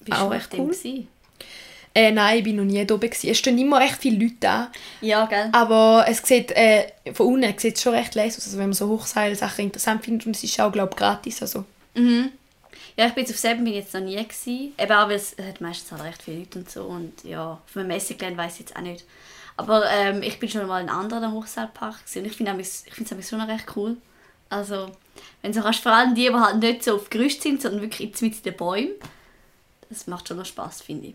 Bist 0.00 0.20
Auch 0.20 0.30
recht 0.30 0.52
dem 0.52 0.60
cool. 0.60 1.06
Äh, 1.94 2.12
nein, 2.12 2.38
ich 2.38 2.44
bin 2.44 2.56
noch 2.56 2.64
nie 2.64 2.84
da 2.84 2.94
oben. 2.94 3.08
gewesen. 3.08 3.30
Es 3.30 3.38
stehen 3.38 3.58
immer 3.58 3.80
recht 3.80 3.96
viele 3.98 4.24
Leute 4.24 4.48
an. 4.48 4.68
Ja, 5.00 5.26
gell? 5.26 5.48
Aber 5.52 6.04
es 6.06 6.18
sieht, 6.18 6.52
äh, 6.52 6.86
von 7.12 7.26
unten 7.26 7.58
sieht 7.58 7.76
es 7.76 7.82
schon 7.82 7.94
recht 7.94 8.14
leise 8.14 8.38
aus, 8.38 8.46
also 8.46 8.58
wenn 8.58 8.66
man 8.66 8.74
so 8.74 8.88
Hochseilsachen 8.88 9.64
interessant 9.64 10.04
findet. 10.04 10.26
Und 10.26 10.36
es 10.36 10.44
ist 10.44 10.60
auch, 10.60 10.70
glaube 10.70 10.90
ich, 10.92 10.96
gratis. 10.96 11.42
Also. 11.42 11.64
Ja, 12.96 13.06
ich 13.06 13.14
bin 13.14 13.24
jetzt 13.24 13.32
auf 13.32 13.38
selben 13.38 13.64
bin 13.64 13.74
jetzt 13.74 13.94
noch 13.94 14.00
nie 14.00 14.16
gewesen. 14.16 14.74
Eben 14.78 14.92
auch, 14.92 15.08
weil 15.08 15.16
es 15.16 15.36
hat 15.38 15.60
meistens 15.60 15.90
halt 15.92 16.04
recht 16.04 16.22
viele 16.22 16.38
Leute 16.38 16.58
und 16.58 16.70
so. 16.70 16.82
Und 16.84 17.24
ja, 17.24 17.52
auf 17.52 17.76
einem 17.76 17.88
Messegelände 17.88 18.38
weiß 18.38 18.54
ich 18.54 18.60
jetzt 18.60 18.76
auch 18.76 18.82
nicht. 18.82 19.04
Aber 19.58 19.90
ähm, 19.90 20.22
ich 20.22 20.38
bin 20.38 20.48
schon 20.48 20.66
mal 20.68 20.80
in 20.80 20.88
einem 20.88 21.00
anderen 21.00 21.32
Hochseilpark 21.32 21.96
und 22.14 22.26
ich 22.26 22.32
finde 22.36 22.60
es 22.60 23.28
schon 23.28 23.40
noch 23.40 23.48
recht 23.48 23.66
cool. 23.74 23.96
Also, 24.48 24.92
wenn 25.42 25.52
du 25.52 25.60
kannst, 25.60 25.80
vor 25.80 25.92
allem 25.92 26.14
die, 26.14 26.28
die 26.28 26.32
halt 26.32 26.60
nicht 26.60 26.84
so 26.84 26.94
auf 26.94 27.10
Gerüst 27.10 27.42
sind, 27.42 27.60
sondern 27.60 27.82
wirklich 27.82 28.12
mit 28.20 28.46
den 28.46 28.56
Bäumen, 28.56 28.92
das 29.90 30.06
macht 30.06 30.28
schon 30.28 30.36
noch 30.36 30.46
Spaß, 30.46 30.82
finde 30.82 31.08
ich. 31.08 31.14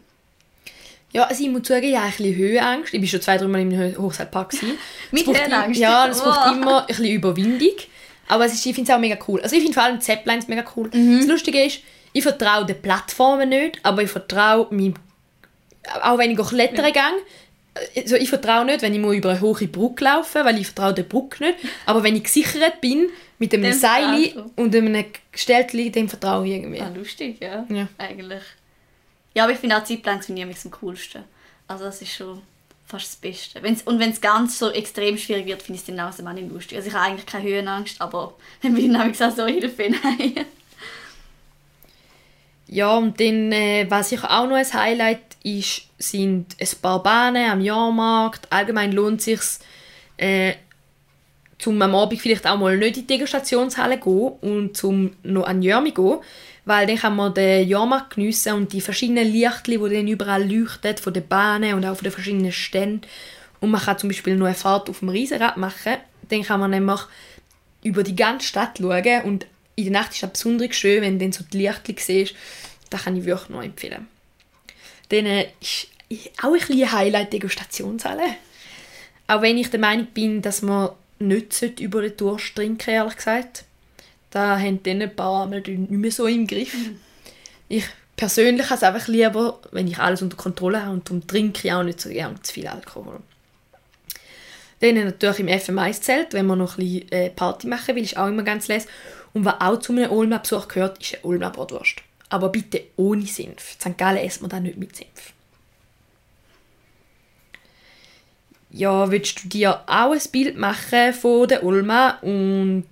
Ja, 1.14 1.24
also 1.24 1.42
ich 1.42 1.50
muss 1.50 1.62
zugeben, 1.64 1.88
ich 1.88 1.96
habe 1.96 2.08
ein 2.08 2.12
bisschen 2.12 2.36
Höhenangst. 2.36 2.94
Ich 2.94 3.02
war 3.02 3.08
schon 3.08 3.22
zwei, 3.22 3.38
drei 3.38 3.48
Mal 3.48 3.62
im 3.62 3.98
Hochseilpark. 3.98 4.54
Mit 5.12 5.26
Höhenangst? 5.26 5.80
Ja, 5.80 6.08
es 6.08 6.22
braucht 6.22 6.52
immer 6.52 6.82
ein 6.82 6.88
bisschen 6.88 7.06
Überwindung. 7.06 7.76
Aber 8.28 8.46
es 8.46 8.54
ist, 8.54 8.66
ich 8.66 8.76
finde 8.76 8.92
es 8.92 8.96
auch 8.96 9.00
mega 9.00 9.18
cool. 9.28 9.40
Also 9.42 9.56
ich 9.56 9.62
finde 9.62 9.76
vor 9.76 9.84
allem 9.84 10.02
Zeppelins 10.02 10.50
mega 10.50 10.66
cool. 10.76 10.90
Mhm. 10.92 11.20
Das 11.20 11.28
Lustige 11.28 11.64
ist, 11.64 11.80
ich 12.12 12.24
vertraue 12.24 12.66
den 12.66 12.82
Plattformen 12.82 13.50
nicht, 13.50 13.80
aber 13.84 14.02
ich 14.02 14.10
vertraue 14.10 14.68
meinem... 14.72 14.96
Auch 16.02 16.18
wenn 16.18 16.32
ich 16.32 16.48
klettern 16.48 16.92
gehe, 16.92 17.04
also 17.96 18.16
ich 18.16 18.30
vertraue 18.30 18.66
nicht, 18.66 18.82
wenn 18.82 18.94
ich 18.94 19.18
über 19.18 19.32
eine 19.32 19.42
hohe 19.42 19.68
Brücke 19.68 20.04
laufe, 20.04 20.46
weil 20.46 20.60
ich 20.60 20.68
vertraue 20.68 20.94
der 20.94 21.04
Brücke 21.04 21.44
nicht. 21.44 21.58
Aber 21.86 22.04
wenn 22.04 22.16
ich 22.16 22.24
gesichert 22.24 22.82
bin 22.82 23.10
mit 23.40 23.54
einem 23.54 23.64
Dann 23.64 23.74
Seil 23.74 24.46
und 24.56 24.76
einem 24.76 25.06
Gestellten, 25.32 25.92
dann 25.92 26.10
vertraue 26.10 26.46
ich 26.46 26.54
irgendwie. 26.54 26.82
Ah, 26.82 26.92
lustig, 26.96 27.38
ja. 27.42 27.66
Ja. 27.70 27.88
Eigentlich. 27.98 28.44
Ja, 29.34 29.44
aber 29.44 29.54
ich 29.54 29.60
finde 29.60 29.78
auch 29.78 29.84
Zeitpläne 29.84 30.22
finde 30.22 30.42
ich 30.44 30.66
am 30.66 30.72
coolsten. 30.72 31.24
Also 31.68 31.86
das 31.86 32.02
ist 32.02 32.14
schon 32.14 32.42
fast 32.86 33.08
das 33.08 33.16
Beste. 33.16 33.64
Wenn's, 33.64 33.82
und 33.82 34.00
wenn 34.00 34.12
es 34.12 34.22
ganz 34.22 34.60
so 34.60 34.70
extrem 34.70 35.18
schwierig 35.18 35.48
wird, 35.48 35.64
finde 35.64 35.82
ich 35.82 35.90
es 35.90 35.96
dann 35.96 36.28
auch 36.28 36.34
nicht 36.34 36.52
lustig. 36.52 36.78
Also 36.78 36.90
ich 36.90 36.94
habe 36.94 37.06
eigentlich 37.06 37.26
keine 37.26 37.50
Höhenangst, 37.50 38.00
aber 38.02 38.36
dann 38.62 38.76
bin 38.76 38.86
ich 38.86 38.92
nämlich 38.92 39.24
auch 39.24 39.36
so 39.36 39.46
Hilfe 39.46 39.90
nein. 39.90 40.46
Ja, 42.74 42.98
und 42.98 43.20
dann, 43.20 43.52
äh, 43.52 43.86
was 43.88 44.10
sicher 44.10 44.32
auch 44.32 44.48
noch 44.48 44.56
ein 44.56 44.74
Highlight 44.74 45.38
ist, 45.44 45.84
sind 46.00 46.56
ein 46.60 46.68
paar 46.82 47.04
Bahnen 47.04 47.52
am 47.52 47.62
Jahrmarkt. 47.62 48.48
Allgemein 48.52 48.92
lohnt 48.92 49.20
es 49.20 49.26
sich, 49.26 49.42
äh, 50.18 50.54
zum 51.60 51.80
am 51.84 51.94
Abend 51.94 52.20
vielleicht 52.20 52.48
auch 52.48 52.58
mal 52.58 52.76
nicht 52.76 52.98
in 52.98 53.06
die 53.06 53.14
Degustationshalle 53.14 54.00
gehen 54.00 54.32
und 54.42 54.76
zum 54.76 55.12
noch 55.22 55.46
an 55.46 55.62
Jörmi 55.62 55.92
gehen, 55.92 56.18
weil 56.66 56.88
dann 56.88 56.98
kann 56.98 57.16
man 57.16 57.36
den 57.36 57.68
Jahrmarkt 57.68 58.16
geniessen 58.16 58.54
und 58.54 58.74
die 58.74 58.82
verschiedenen 58.82 59.32
Lichtli, 59.32 59.78
die 59.78 59.96
dann 59.96 60.08
überall 60.08 60.44
leuchten, 60.44 60.98
von 60.98 61.14
den 61.14 61.28
Bahnen 61.28 61.76
und 61.76 61.86
auch 61.86 61.94
von 61.94 62.06
den 62.06 62.12
verschiedenen 62.12 62.52
Ständen. 62.52 63.02
Und 63.60 63.70
man 63.70 63.82
kann 63.82 64.00
zum 64.00 64.10
Beispiel 64.10 64.36
noch 64.36 64.48
eine 64.48 64.56
Fahrt 64.56 64.90
auf 64.90 64.98
dem 64.98 65.10
Riesenrad 65.10 65.58
machen. 65.58 65.98
Dann 66.28 66.42
kann 66.42 66.60
man 66.60 66.72
nämlich 66.72 67.02
über 67.84 68.02
die 68.02 68.16
ganze 68.16 68.48
Stadt 68.48 68.80
schauen 68.80 69.22
und 69.26 69.46
in 69.76 69.86
der 69.86 69.94
Nacht 69.94 70.12
ist 70.12 70.24
es 70.24 70.30
besonders 70.30 70.76
schön, 70.76 71.02
wenn 71.02 71.18
du 71.18 71.26
dann 71.26 71.32
so 71.32 71.44
die 71.52 71.58
Lichtli 71.58 71.96
siehst. 71.98 72.36
Das 72.90 73.04
kann 73.04 73.18
ich 73.18 73.26
wirklich 73.26 73.50
noch 73.50 73.64
empfehlen. 73.64 74.08
Dann 75.10 75.26
äh, 75.26 75.48
ist 75.60 75.88
auch 76.42 76.54
ein 76.54 76.60
bisschen 76.60 76.92
Highlight 76.92 77.34
die 77.34 77.40
Degustationshalle. 77.40 78.36
Auch 79.28 79.42
wenn 79.42 79.58
ich 79.58 79.70
der 79.70 79.80
Meinung 79.80 80.08
bin, 80.08 80.42
dass 80.42 80.62
man 80.62 80.90
nicht 81.20 81.80
über 81.80 82.02
den 82.02 82.18
Durst 82.18 82.56
trinken 82.56 82.90
ehrlich 82.90 83.16
gesagt. 83.16 83.66
Da 84.30 84.60
haben 84.60 84.82
dann 84.84 85.02
ein 85.02 85.16
paar 85.16 85.46
Mal 85.46 85.62
nicht 85.62 85.90
mehr 85.92 86.12
so 86.12 86.26
im 86.26 86.48
Griff. 86.48 86.76
Ich 87.70 87.86
persönlich 88.16 88.66
habe 88.66 88.76
es 88.76 88.84
einfach 88.84 89.08
lieber, 89.08 89.60
wenn 89.72 89.88
ich 89.88 90.00
alles 90.00 90.22
unter 90.22 90.38
Kontrolle 90.38 90.82
habe 90.82 90.94
und 90.94 91.08
darum 91.08 91.26
trinke 91.26 91.68
ich 91.68 91.74
auch 91.74 91.84
nicht 91.84 92.02
so 92.02 92.10
gerne 92.10 92.42
zu 92.42 92.54
viel 92.54 92.68
Alkohol. 92.68 93.20
Dann 94.80 94.96
natürlich 94.96 95.40
im 95.40 95.48
FM1-Zelt, 95.48 96.34
wenn 96.34 96.46
man 96.46 96.60
noch 96.60 96.78
ein 96.78 96.86
bisschen 96.86 97.12
äh, 97.12 97.30
Party 97.30 97.68
machen 97.68 97.96
will, 97.96 98.04
ist 98.04 98.18
auch 98.18 98.28
immer 98.28 98.44
ganz 98.44 98.68
les. 98.68 98.86
Und 99.34 99.46
was 99.46 99.62
auch 99.62 99.80
zu 99.80 99.94
einem 99.94 100.12
Olma-Besuch 100.12 100.68
gehört, 100.68 101.02
ist 101.02 101.16
eine 101.16 101.26
Olma 101.26 101.50
Bratwurst. 101.50 102.02
Aber 102.30 102.50
bitte 102.50 102.84
ohne 102.98 103.26
Senf. 103.26 103.78
St. 103.80 103.98
Gallen 103.98 104.18
essen 104.18 104.44
wir 104.44 104.50
dann 104.50 104.64
nicht 104.64 104.78
mit 104.78 104.96
Senf. 104.96 105.34
Ja, 108.70 109.12
willst 109.12 109.44
du 109.44 109.50
dir 109.50 109.82
auch 109.86 110.14
ein 110.14 110.22
Bild 110.32 110.58
machen 110.58 111.14
von 111.14 111.48
der 111.48 111.64
Olma 111.64 112.18
und 112.22 112.86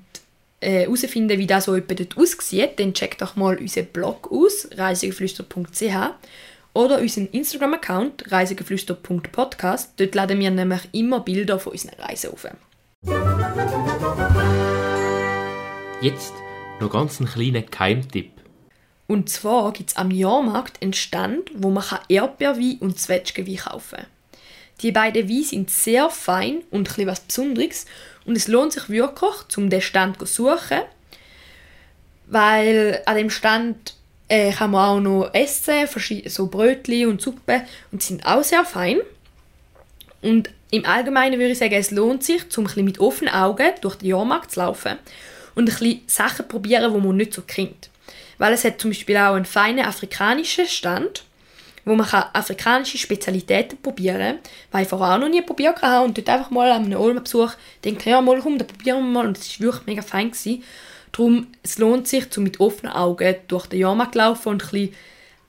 äh, 0.59 0.81
herausfinden, 0.81 1.39
wie 1.39 1.47
das 1.47 1.65
so 1.65 1.75
etwa 1.75 1.95
dort 1.95 2.17
aussieht, 2.17 2.79
dann 2.79 2.93
check 2.93 3.17
doch 3.17 3.35
mal 3.35 3.57
unseren 3.57 3.87
Blog 3.87 4.31
aus, 4.31 4.67
reisegeflüster.ch 4.75 5.95
oder 6.73 6.99
unseren 6.99 7.27
Instagram-Account, 7.27 8.31
reisegeflüster.podcast. 8.31 9.93
Dort 9.97 10.15
laden 10.15 10.39
wir 10.39 10.51
nämlich 10.51 10.81
immer 10.91 11.21
Bilder 11.21 11.59
von 11.59 11.73
unseren 11.73 11.99
Reisen 11.99 12.31
auf. 12.31 12.47
Jetzt 16.01 16.33
noch 16.79 16.89
ganz 16.89 17.19
einen 17.19 17.29
kleinen 17.29 17.69
Geheimtipp. 17.69 18.31
Und 19.05 19.29
zwar 19.29 19.71
gibt 19.71 19.91
es 19.91 19.97
am 19.97 20.09
Jahrmarkt 20.09 20.81
einen 20.81 20.93
Stand, 20.93 21.51
wo 21.53 21.69
man 21.69 21.83
Erdbeerwein 22.09 22.77
und 22.79 22.99
Zwetschgenwein 22.99 23.57
kaufen 23.57 23.97
kann. 23.97 24.07
Die 24.81 24.91
beiden 24.91 25.29
Weine 25.29 25.43
sind 25.43 25.69
sehr 25.69 26.09
fein 26.09 26.63
und 26.71 26.89
etwas 26.89 27.05
was 27.05 27.19
Besonderes 27.19 27.85
und 28.25 28.35
es 28.35 28.47
lohnt 28.47 28.73
sich 28.73 28.89
wirklich, 28.89 29.57
um 29.57 29.69
den 29.69 29.81
Stand 29.81 30.17
zu 30.17 30.25
suchen, 30.25 30.81
weil 32.25 33.03
an 33.05 33.17
dem 33.17 33.29
Stand 33.29 33.93
äh, 34.27 34.51
kann 34.53 34.71
man 34.71 34.89
auch 34.89 35.01
noch 35.01 35.33
essen, 35.35 35.87
so 36.25 36.47
Brötchen 36.47 37.09
und 37.09 37.21
Suppe 37.21 37.61
und 37.91 38.01
die 38.01 38.07
sind 38.07 38.25
auch 38.25 38.43
sehr 38.43 38.65
fein. 38.65 39.01
Und 40.23 40.49
im 40.71 40.83
Allgemeinen 40.83 41.37
würde 41.37 41.51
ich 41.51 41.59
sagen, 41.59 41.75
es 41.75 41.91
lohnt 41.91 42.23
sich, 42.23 42.41
um 42.57 42.67
mit 42.77 42.99
offenen 42.99 43.35
Augen 43.35 43.69
durch 43.81 43.97
den 43.97 44.09
Jahrmarkt 44.09 44.49
zu 44.49 44.61
laufen 44.61 44.97
und 45.55 45.69
ein 45.69 45.75
bisschen 45.75 46.01
Sachen 46.07 46.47
probieren, 46.47 46.93
die 46.93 46.99
man 46.99 47.17
nicht 47.17 47.33
so 47.33 47.41
kennt. 47.41 47.89
Weil 48.37 48.53
es 48.53 48.63
hat 48.63 48.81
zum 48.81 48.91
Beispiel 48.91 49.17
auch 49.17 49.33
einen 49.33 49.45
feinen 49.45 49.85
afrikanischen 49.85 50.67
Stand, 50.67 51.23
wo 51.85 51.95
man 51.95 52.07
kann 52.07 52.25
afrikanische 52.33 52.97
Spezialitäten 52.97 53.81
probieren 53.81 54.19
kann, 54.19 54.39
weil 54.71 54.83
ich 54.83 54.89
vorher 54.89 55.15
auch 55.15 55.19
noch 55.19 55.29
nie 55.29 55.41
probiert 55.41 55.81
habe 55.81 56.05
und 56.05 56.17
dort 56.17 56.29
einfach 56.29 56.51
mal 56.51 56.71
an 56.71 56.85
einem 56.85 56.99
Olma-Besuch 56.99 57.53
denke, 57.83 58.09
ja 58.09 58.21
mal 58.21 58.39
komm, 58.39 58.57
da 58.57 58.65
probieren 58.65 58.99
wir 58.99 59.11
mal 59.11 59.27
und 59.27 59.37
es 59.37 59.59
war 59.59 59.67
wirklich 59.67 59.87
mega 59.87 60.01
fein. 60.01 60.31
Gewesen. 60.31 60.63
Darum, 61.11 61.47
es 61.61 61.77
lohnt 61.77 62.07
sich, 62.07 62.25
um 62.37 62.43
mit 62.43 62.59
offenen 62.59 62.93
Augen 62.93 63.35
durch 63.47 63.67
den 63.67 63.79
Jahrmarkt 63.79 64.13
zu 64.13 64.19
laufen 64.19 64.49
und 64.49 64.63
ein 64.63 64.69
bisschen 64.69 64.95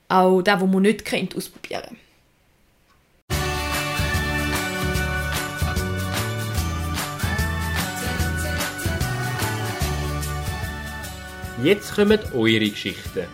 auch 0.09 0.43
das, 0.43 0.61
was 0.61 0.69
man 0.69 0.83
nicht 0.83 1.05
kennt, 1.05 1.37
ausprobieren. 1.37 1.97
Jetzt 11.63 11.95
kommen 11.95 12.19
eure 12.35 12.71
Geschichten. 12.71 13.27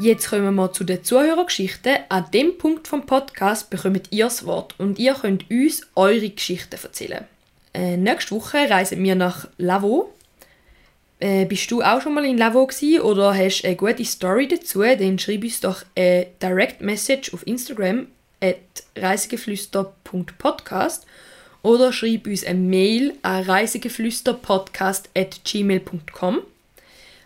Jetzt 0.00 0.28
kommen 0.28 0.56
wir 0.56 0.72
zu 0.72 0.82
den 0.82 1.04
Zuhörergeschichten. 1.04 1.98
An 2.08 2.28
dem 2.32 2.58
Punkt 2.58 2.88
vom 2.88 3.06
Podcast 3.06 3.70
bekommt 3.70 4.08
ihr 4.10 4.24
das 4.24 4.44
Wort 4.44 4.74
und 4.78 4.98
ihr 4.98 5.14
könnt 5.14 5.48
uns 5.48 5.86
eure 5.94 6.30
Geschichten 6.30 6.76
erzählen. 6.82 7.26
Äh, 7.74 7.96
nächste 7.96 8.34
Woche 8.34 8.68
reisen 8.68 9.00
wir 9.04 9.14
nach 9.14 9.46
Lavaux. 9.56 10.08
Äh, 11.20 11.44
bist 11.44 11.70
du 11.70 11.80
auch 11.80 12.00
schon 12.00 12.14
mal 12.14 12.24
in 12.24 12.38
Lavaux 12.38 12.66
gewesen 12.66 13.02
oder 13.02 13.36
hast 13.36 13.64
eine 13.64 13.76
gute 13.76 14.04
Story 14.04 14.48
dazu? 14.48 14.82
Dann 14.82 15.20
schreib 15.20 15.44
uns 15.44 15.60
doch 15.60 15.84
eine 15.94 16.26
Direct 16.42 16.80
Message 16.80 17.32
auf 17.32 17.46
Instagram 17.46 18.08
at 18.40 18.56
reisegeflüster.podcast 18.96 21.06
oder 21.62 21.92
schreib 21.92 22.26
uns 22.26 22.44
eine 22.44 22.58
Mail 22.58 23.14
an 23.22 23.44
reisegeflüsterpodcast 23.44 25.08
at 25.14 25.44
gmail.com. 25.44 26.40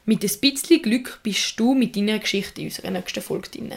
Mit 0.06 0.22
ein 0.22 0.40
bisschen 0.40 0.82
Glück 0.82 1.20
bist 1.22 1.58
du 1.58 1.74
mit 1.74 1.96
deiner 1.96 2.18
Geschichte 2.18 2.60
in 2.60 2.66
unserer 2.66 2.90
nächsten 2.90 3.22
Folge 3.22 3.48
drin. 3.48 3.72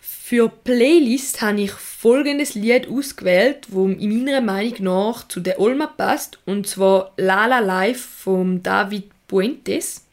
Für 0.00 0.48
Playlist 0.48 1.42
habe 1.42 1.60
ich 1.60 1.72
folgendes 1.72 2.54
Lied 2.54 2.88
ausgewählt, 2.88 3.66
wo 3.68 3.86
in 3.86 4.24
meiner 4.24 4.40
Meinung 4.40 4.82
nach 4.84 5.28
zu 5.28 5.40
der 5.40 5.60
Olma 5.60 5.86
passt, 5.86 6.38
und 6.46 6.66
zwar 6.66 7.12
Lala 7.18 7.58
Live 7.58 8.00
von 8.00 8.62
David 8.62 9.10
Puentes. 9.28 10.06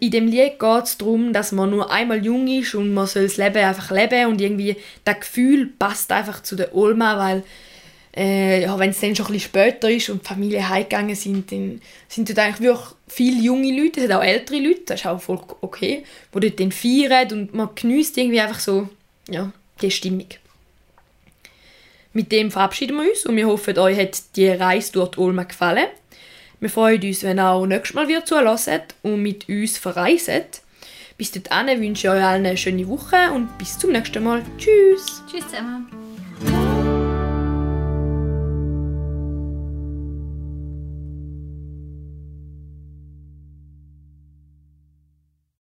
In 0.00 0.10
dem 0.12 0.28
Lied 0.28 0.60
geht 0.60 0.84
es 0.84 0.96
darum, 0.96 1.32
dass 1.32 1.50
man 1.50 1.70
nur 1.70 1.90
einmal 1.90 2.24
jung 2.24 2.46
ist 2.46 2.74
und 2.74 2.94
man 2.94 3.06
soll 3.08 3.24
das 3.24 3.36
Leben 3.36 3.58
einfach 3.58 3.90
leben 3.90 4.28
und 4.28 4.40
irgendwie 4.40 4.76
das 5.04 5.20
Gefühl 5.20 5.66
passt 5.66 6.12
einfach 6.12 6.42
zu 6.42 6.54
der 6.54 6.74
Olma, 6.74 7.18
weil 7.18 7.42
äh, 8.16 8.62
ja, 8.62 8.78
wenn 8.78 8.90
es 8.90 9.00
dann 9.00 9.14
schon 9.14 9.26
ein 9.26 9.32
bisschen 9.32 9.48
später 9.48 9.90
ist 9.90 10.08
und 10.08 10.22
die 10.22 10.26
Familie 10.26 10.68
heimgegangen 10.68 11.14
sind, 11.14 11.50
dann 11.52 11.80
sind 12.08 12.28
dort 12.28 12.38
eigentlich 12.38 12.60
wirklich 12.60 12.88
viele 13.06 13.40
junge 13.40 13.80
Leute, 13.80 14.16
auch 14.16 14.22
ältere 14.22 14.58
Leute, 14.58 14.82
das 14.86 15.00
ist 15.00 15.06
auch 15.06 15.20
voll 15.20 15.40
okay, 15.60 16.04
die 16.34 16.40
dort 16.40 16.60
dann 16.60 16.72
feiern 16.72 17.32
und 17.32 17.54
man 17.54 17.70
genießt 17.74 18.16
irgendwie 18.18 18.40
einfach 18.40 18.60
so, 18.60 18.88
ja, 19.28 19.52
die 19.80 19.90
Stimmung. 19.90 20.28
Mit 22.12 22.32
dem 22.32 22.50
verabschieden 22.50 22.96
wir 22.96 23.08
uns 23.08 23.26
und 23.26 23.36
wir 23.36 23.46
hoffen, 23.46 23.78
euch 23.78 23.98
hat 23.98 24.36
die 24.36 24.48
Reise 24.48 24.92
durch 24.92 25.10
die 25.10 25.46
gefallen. 25.46 25.86
Wir 26.60 26.70
freuen 26.70 27.00
uns, 27.00 27.22
wenn 27.22 27.38
ihr 27.38 27.48
auch 27.48 27.66
nächstes 27.66 27.94
Mal 27.94 28.08
wieder 28.08 28.24
zuhört 28.24 28.94
und 29.02 29.22
mit 29.22 29.48
uns 29.48 29.78
verreiset. 29.78 30.62
Bis 31.16 31.30
dahin 31.30 31.80
wünsche 31.80 32.06
ich 32.06 32.12
euch 32.12 32.22
allen 32.22 32.46
eine 32.46 32.56
schöne 32.56 32.88
Woche 32.88 33.30
und 33.34 33.56
bis 33.58 33.78
zum 33.78 33.92
nächsten 33.92 34.22
Mal. 34.24 34.42
Tschüss! 34.56 35.22
Tschüss 35.30 35.46
zusammen. 35.48 36.07